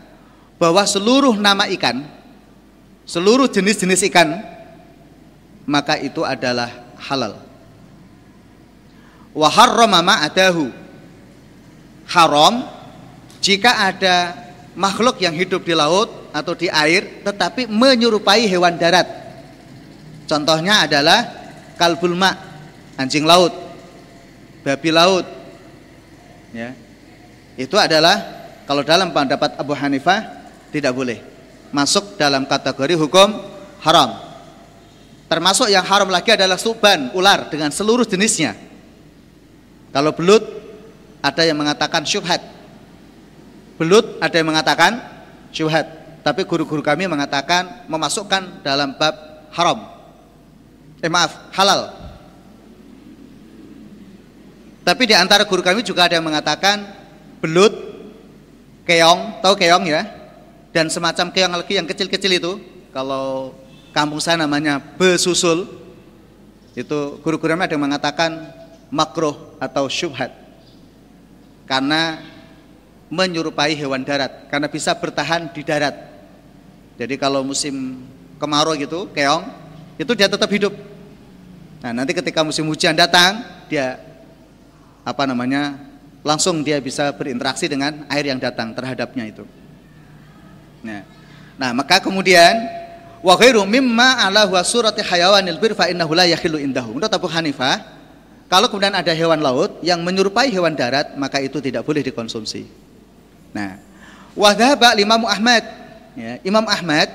[0.57, 2.18] bahwa seluruh nama ikan,
[3.09, 4.37] seluruh jenis-jenis ikan,
[5.65, 6.69] maka itu adalah
[7.01, 7.41] halal.
[9.33, 10.69] Wa harrama ma'adahu.
[12.09, 12.65] Haram
[13.45, 14.33] jika ada
[14.73, 19.05] makhluk yang hidup di laut atau di air tetapi menyerupai hewan darat.
[20.25, 21.25] Contohnya adalah
[21.77, 22.33] kalbul ma
[22.97, 23.53] anjing laut
[24.65, 25.29] babi laut
[26.57, 26.73] ya.
[27.61, 28.25] Itu adalah
[28.65, 31.38] kalau dalam pendapat Abu Hanifah tidak boleh
[31.75, 33.29] masuk dalam kategori hukum
[33.85, 34.17] haram
[35.29, 38.69] termasuk yang haram lagi adalah suban ular dengan seluruh jenisnya
[39.89, 40.45] kalau belut
[41.25, 42.43] ada yang mengatakan syubhat.
[43.79, 45.01] Belut ada yang mengatakan
[45.55, 45.87] syubhat.
[46.23, 49.15] Tapi guru-guru kami mengatakan memasukkan dalam bab
[49.55, 49.89] haram.
[51.01, 51.95] Eh maaf, halal.
[54.83, 56.85] Tapi di antara guru kami juga ada yang mengatakan
[57.39, 57.73] belut,
[58.85, 60.05] keong, tahu keong ya?
[60.79, 62.53] Dan semacam keong lagi yang kecil-kecil itu,
[62.95, 63.51] kalau
[63.91, 65.67] kampung saya namanya besusul.
[66.79, 68.55] Itu guru-guru ada yang mengatakan
[68.87, 70.31] makruh atau syubhat.
[71.67, 72.23] Karena
[73.11, 75.99] menyerupai hewan darat karena bisa bertahan di darat.
[76.95, 77.99] Jadi kalau musim
[78.39, 79.51] kemarau gitu keong
[79.99, 80.71] itu dia tetap hidup.
[81.83, 83.99] Nah nanti ketika musim hujan datang dia
[85.03, 85.75] apa namanya
[86.23, 89.43] langsung dia bisa berinteraksi dengan air yang datang terhadapnya itu
[90.83, 91.03] nah
[91.59, 92.55] nah maka kemudian
[93.23, 97.27] wa ghairu mimma ala huwa surati hayawanil bir fa innahu la yakhillu indahu menurut Abu
[97.27, 97.99] Hanifah
[98.49, 102.65] kalau kemudian ada hewan laut yang menyerupai hewan darat, maka itu tidak boleh dikonsumsi.
[103.53, 103.77] Nah,
[104.33, 105.69] wahdaba Imam Ahmad,
[106.17, 107.13] ya, Imam Ahmad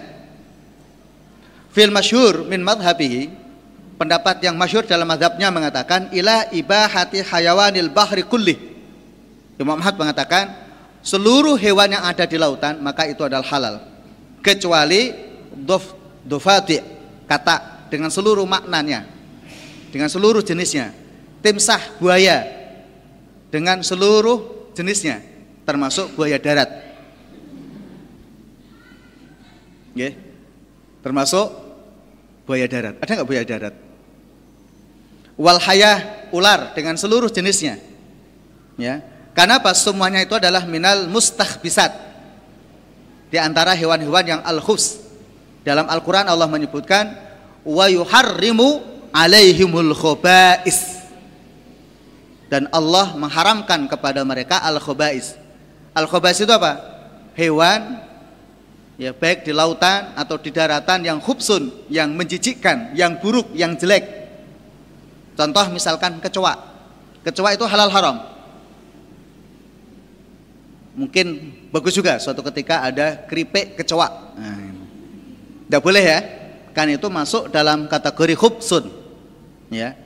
[1.73, 3.33] fil masyhur min madhabihi
[3.97, 8.53] pendapat yang masyhur dalam madhabnya mengatakan ila ibahati hayawanil bahri kulli.
[9.57, 10.53] Imam Ahmad mengatakan
[11.03, 13.83] seluruh hewan yang ada di lautan maka itu adalah halal
[14.39, 15.11] kecuali
[15.53, 15.93] dof
[16.23, 16.79] dofati
[17.27, 19.05] kata dengan seluruh maknanya
[19.91, 20.95] dengan seluruh jenisnya
[21.43, 22.47] timsah buaya
[23.53, 26.69] dengan seluruh jenisnya termasuk buaya darat.
[29.93, 30.11] Ya.
[31.03, 31.47] Termasuk
[32.47, 32.97] buaya darat.
[32.99, 33.75] Ada nggak buaya darat?
[35.37, 37.79] Walhayah ular dengan seluruh jenisnya.
[38.79, 39.05] Ya.
[39.33, 39.73] Karena apa?
[39.73, 41.91] Semuanya itu adalah minal mustahbisat.
[43.33, 45.01] Di antara hewan-hewan yang al-khus.
[45.65, 47.17] Dalam Al-Qur'an Allah menyebutkan
[47.65, 48.83] wa yuharrimu
[49.15, 51.01] alaihimul khobais
[52.53, 55.33] dan Allah mengharamkan kepada mereka al-khobais.
[55.97, 56.77] Al-khobais itu apa?
[57.33, 57.97] Hewan
[59.01, 64.05] ya baik di lautan atau di daratan yang khubsun, yang menjijikkan, yang buruk, yang jelek.
[65.33, 66.53] Contoh misalkan kecoa.
[67.25, 68.17] Kecoa itu halal haram.
[70.93, 71.27] Mungkin
[71.73, 74.37] bagus juga suatu ketika ada keripik kecoa.
[74.37, 74.57] Nah,
[75.69, 76.19] tidak boleh ya.
[76.73, 78.89] Kan itu masuk dalam kategori khubsun.
[79.73, 79.97] Ya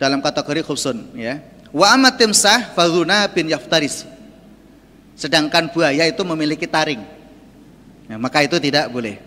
[0.00, 1.44] dalam kategori khubsun ya.
[1.68, 4.08] Wa amat timsah fadhuna bin yaftaris.
[5.12, 7.04] Sedangkan buaya itu memiliki taring.
[8.08, 9.20] Ya, maka itu tidak boleh.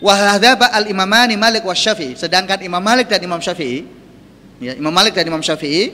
[0.00, 2.16] Wa hadzaba al imamani Malik wa Syafi'i.
[2.16, 3.84] Sedangkan Imam Malik dan Imam Syafi'i
[4.58, 5.92] ya, Imam Malik dan Imam Syafi'i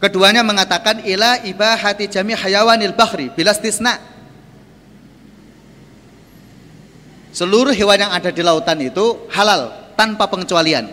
[0.00, 1.36] Keduanya mengatakan ila
[1.76, 4.00] hati jami hayawanil bahri bila stisna.
[7.36, 10.88] Seluruh hewan yang ada di lautan itu halal tanpa pengecualian.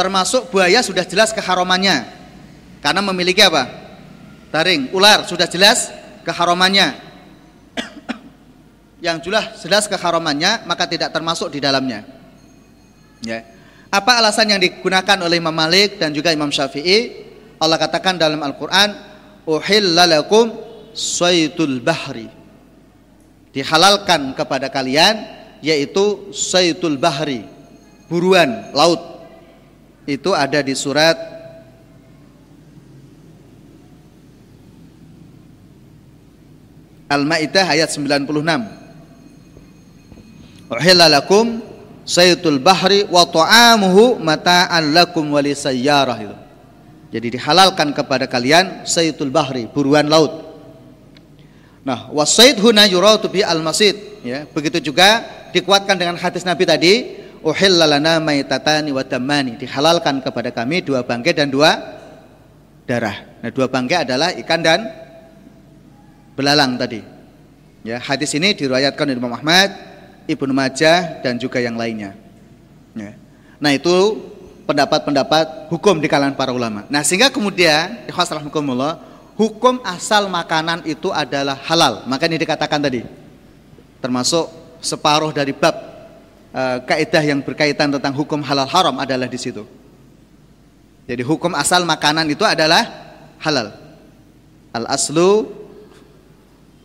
[0.00, 2.08] Termasuk buaya sudah jelas keharamannya
[2.80, 3.68] karena memiliki apa?
[4.48, 5.92] Taring, ular sudah jelas
[6.24, 6.96] keharamannya.
[9.04, 12.08] Yang jelas jelas keharamannya maka tidak termasuk di dalamnya.
[13.20, 13.44] Ya.
[13.44, 13.59] Yeah
[13.90, 17.26] apa alasan yang digunakan oleh Imam Malik dan juga Imam Syafi'i?
[17.58, 18.94] Allah katakan dalam Al-Qur'an,
[19.50, 20.54] "Uhillalakum
[20.94, 22.30] saytul bahri."
[23.50, 25.26] Dihalalkan kepada kalian
[25.58, 27.42] yaitu saytul bahri,
[28.06, 29.26] buruan laut
[30.06, 31.18] itu ada di surat
[37.10, 38.30] Al-Maidah ayat 96.
[40.70, 41.58] Uhilla lakum
[42.10, 46.36] saytul bahri wa ta'amuhu mata'an lakum walisayyarah itu.
[47.14, 50.50] Jadi dihalalkan kepada kalian saytul bahri, buruan laut.
[51.86, 53.94] Nah, wasaid huna yuratu bi al-masid,
[54.26, 54.42] ya.
[54.50, 55.22] Begitu juga
[55.54, 56.92] dikuatkan dengan hadis Nabi tadi,
[57.46, 61.78] uhilla lana maitatani wa damani dihalalkan kepada kami dua bangkai dan dua
[62.86, 63.42] darah.
[63.42, 64.80] Nah, dua bangkai adalah ikan dan
[66.34, 67.02] belalang tadi.
[67.80, 69.89] Ya, hadis ini diriwayatkan oleh Imam Ahmad,
[70.30, 72.14] Ibnu Majah dan juga yang lainnya.
[72.94, 73.18] Ya.
[73.58, 74.18] Nah, itu
[74.64, 76.86] pendapat-pendapat hukum di kalangan para ulama.
[76.86, 78.06] Nah, sehingga kemudian
[78.46, 79.02] hukumullah,
[79.34, 82.06] hukum asal makanan itu adalah halal.
[82.06, 83.02] Maka ini dikatakan tadi.
[83.98, 84.48] Termasuk
[84.80, 85.76] separuh dari bab
[86.54, 89.66] uh, kaidah yang berkaitan tentang hukum halal haram adalah di situ.
[91.04, 92.86] Jadi hukum asal makanan itu adalah
[93.42, 93.74] halal.
[94.70, 95.50] Al aslu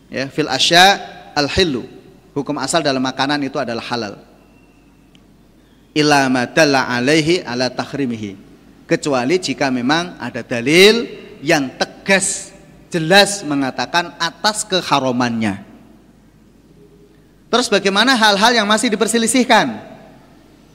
[0.09, 0.99] ya fil asya
[1.37, 1.94] al hilu.
[2.35, 4.19] Hukum asal dalam makanan itu adalah halal.
[5.95, 8.35] Ila madalla alaihi ala tahrimihi.
[8.83, 11.07] Kecuali jika memang ada dalil
[11.39, 12.51] yang tegas
[12.91, 15.63] jelas mengatakan atas keharumannya.
[17.47, 19.79] Terus bagaimana hal-hal yang masih diperselisihkan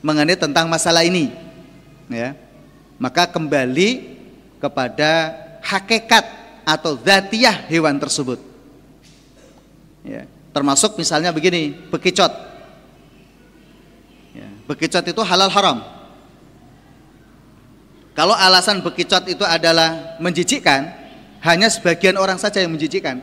[0.00, 1.28] mengenai tentang masalah ini?
[2.08, 2.32] Ya.
[2.96, 4.16] Maka kembali
[4.56, 6.24] kepada hakikat
[6.64, 8.40] atau zatiah hewan tersebut.
[10.08, 10.24] Ya.
[10.50, 12.32] Termasuk misalnya begini, bekicot.
[14.34, 14.48] Ya.
[14.66, 15.78] Bekicot itu halal haram.
[18.18, 20.90] Kalau alasan bekicot itu adalah menjijikkan,
[21.40, 23.22] hanya sebagian orang saja yang menjijikkan.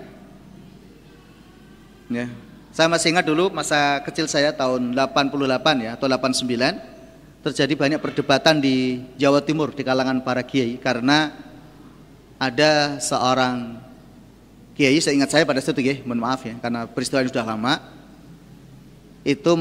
[2.07, 2.31] Ya,
[2.71, 6.45] saya masih ingat dulu masa kecil saya tahun 88 ya atau 89
[7.41, 11.35] terjadi banyak perdebatan di Jawa Timur di kalangan para kiai karena
[12.37, 13.86] ada seorang
[14.77, 17.45] kiai saya ingat saya pada saat itu ya, mohon maaf ya karena peristiwa ini sudah
[17.49, 17.73] lama
[19.25, 19.51] itu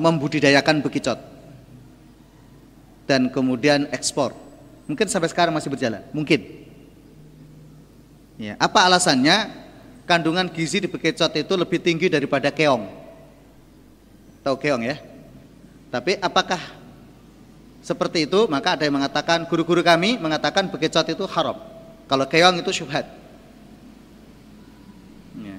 [0.00, 1.20] membudidayakan bekicot
[3.06, 4.32] dan kemudian ekspor.
[4.88, 6.42] Mungkin sampai sekarang masih berjalan, mungkin.
[8.40, 9.62] Ya, apa alasannya?
[10.02, 12.90] kandungan gizi di bekicot itu lebih tinggi daripada keong.
[14.42, 14.98] Tahu keong ya?
[15.88, 16.58] Tapi apakah
[17.80, 18.50] seperti itu?
[18.50, 21.56] Maka ada yang mengatakan, guru-guru kami mengatakan bekicot itu haram.
[22.10, 23.06] Kalau keong itu syubhat.
[25.38, 25.56] Ya.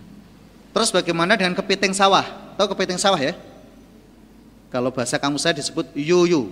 [0.73, 2.25] Terus bagaimana dengan kepiting sawah?
[2.57, 3.37] Tahu kepiting sawah ya?
[4.73, 6.49] Kalau bahasa kamu saya disebut yuyu.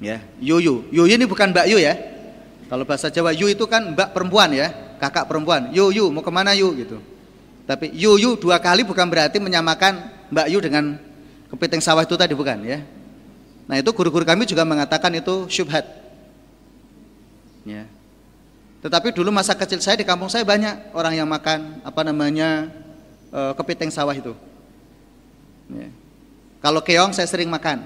[0.00, 0.88] Ya, yuyu.
[0.88, 1.94] Yuyu ini bukan Mbak Yu ya.
[2.66, 6.32] Kalau bahasa Jawa yu itu kan mbak perempuan ya kakak perempuan, yu yu mau ke
[6.34, 6.98] mana yu gitu.
[7.62, 10.84] Tapi yu yu dua kali bukan berarti menyamakan Mbak Yu dengan
[11.50, 12.82] kepiting sawah itu tadi bukan ya.
[13.66, 15.86] Nah itu guru-guru kami juga mengatakan itu syubhat.
[17.66, 17.90] Ya.
[18.86, 22.70] Tetapi dulu masa kecil saya di kampung saya banyak orang yang makan apa namanya
[23.34, 24.30] e, kepiting sawah itu.
[25.74, 25.90] Ya.
[26.62, 27.82] Kalau keong saya sering makan,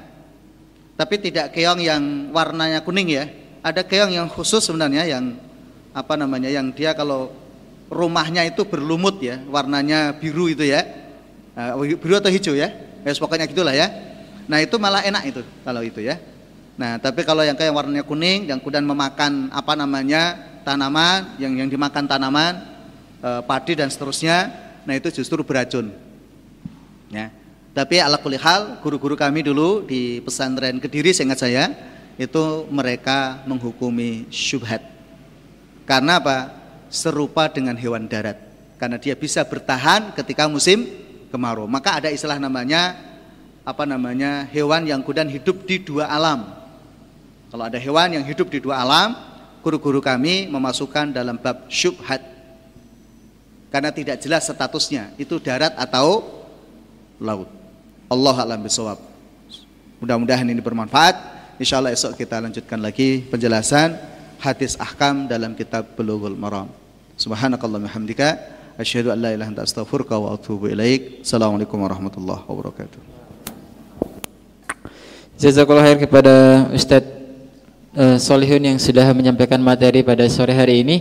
[1.01, 3.33] tapi tidak keong yang warnanya kuning ya.
[3.65, 5.41] Ada keong yang khusus sebenarnya yang
[5.97, 7.33] apa namanya yang dia kalau
[7.91, 10.87] rumahnya itu berlumut ya warnanya biru itu ya
[11.59, 12.71] uh, biru atau hijau ya
[13.03, 13.91] ya pokoknya gitulah ya
[14.47, 16.23] nah itu malah enak itu kalau itu ya
[16.79, 21.69] nah tapi kalau yang kayak warnanya kuning yang kemudian memakan apa namanya tanaman yang yang
[21.69, 22.61] dimakan tanaman
[23.25, 24.51] uh, padi dan seterusnya
[24.85, 25.93] nah itu justru beracun
[27.13, 27.29] ya
[27.77, 31.65] tapi ala kulihal guru-guru kami dulu di pesantren kediri seingat saya
[32.21, 34.91] itu mereka menghukumi syubhat
[35.91, 36.55] karena apa?
[36.87, 38.39] Serupa dengan hewan darat.
[38.79, 40.87] Karena dia bisa bertahan ketika musim
[41.35, 41.67] kemarau.
[41.67, 42.95] Maka ada istilah namanya
[43.67, 44.47] apa namanya?
[44.55, 46.47] hewan yang kemudian hidup di dua alam.
[47.51, 49.19] Kalau ada hewan yang hidup di dua alam,
[49.61, 52.21] guru-guru kami memasukkan dalam bab syubhat.
[53.71, 56.27] Karena tidak jelas statusnya, itu darat atau
[57.23, 57.47] laut.
[58.11, 58.99] Allah alam bisawab.
[60.03, 61.39] Mudah-mudahan ini bermanfaat.
[61.61, 63.95] Insya Allah esok kita lanjutkan lagi penjelasan
[64.41, 66.73] hadis ahkam dalam kitab Bulughul Maram.
[67.21, 68.41] Subhanakallahumma hamdika
[68.81, 71.21] asyhadu an la ilaha anta astaghfiruka wa atubu ilaik.
[71.21, 73.01] Assalamualaikum warahmatullahi wabarakatuh.
[75.37, 76.35] Jazakallah khair kepada
[76.73, 77.20] Ustadz
[77.97, 80.97] uh, Solihun yang sudah menyampaikan materi pada sore hari ini.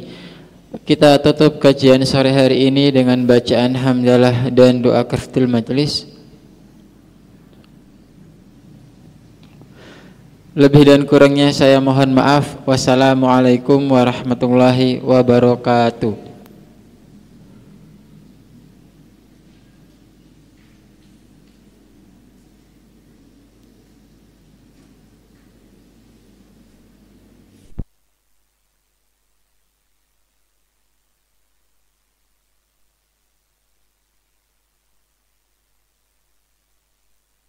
[0.85, 6.05] Kita tutup kajian sore hari ini dengan bacaan hamdalah dan doa kaftul majlis.
[10.53, 12.61] Lebih dan kurangnya saya mohon maaf.
[12.69, 16.28] Wassalamualaikum warahmatullahi wabarakatuh.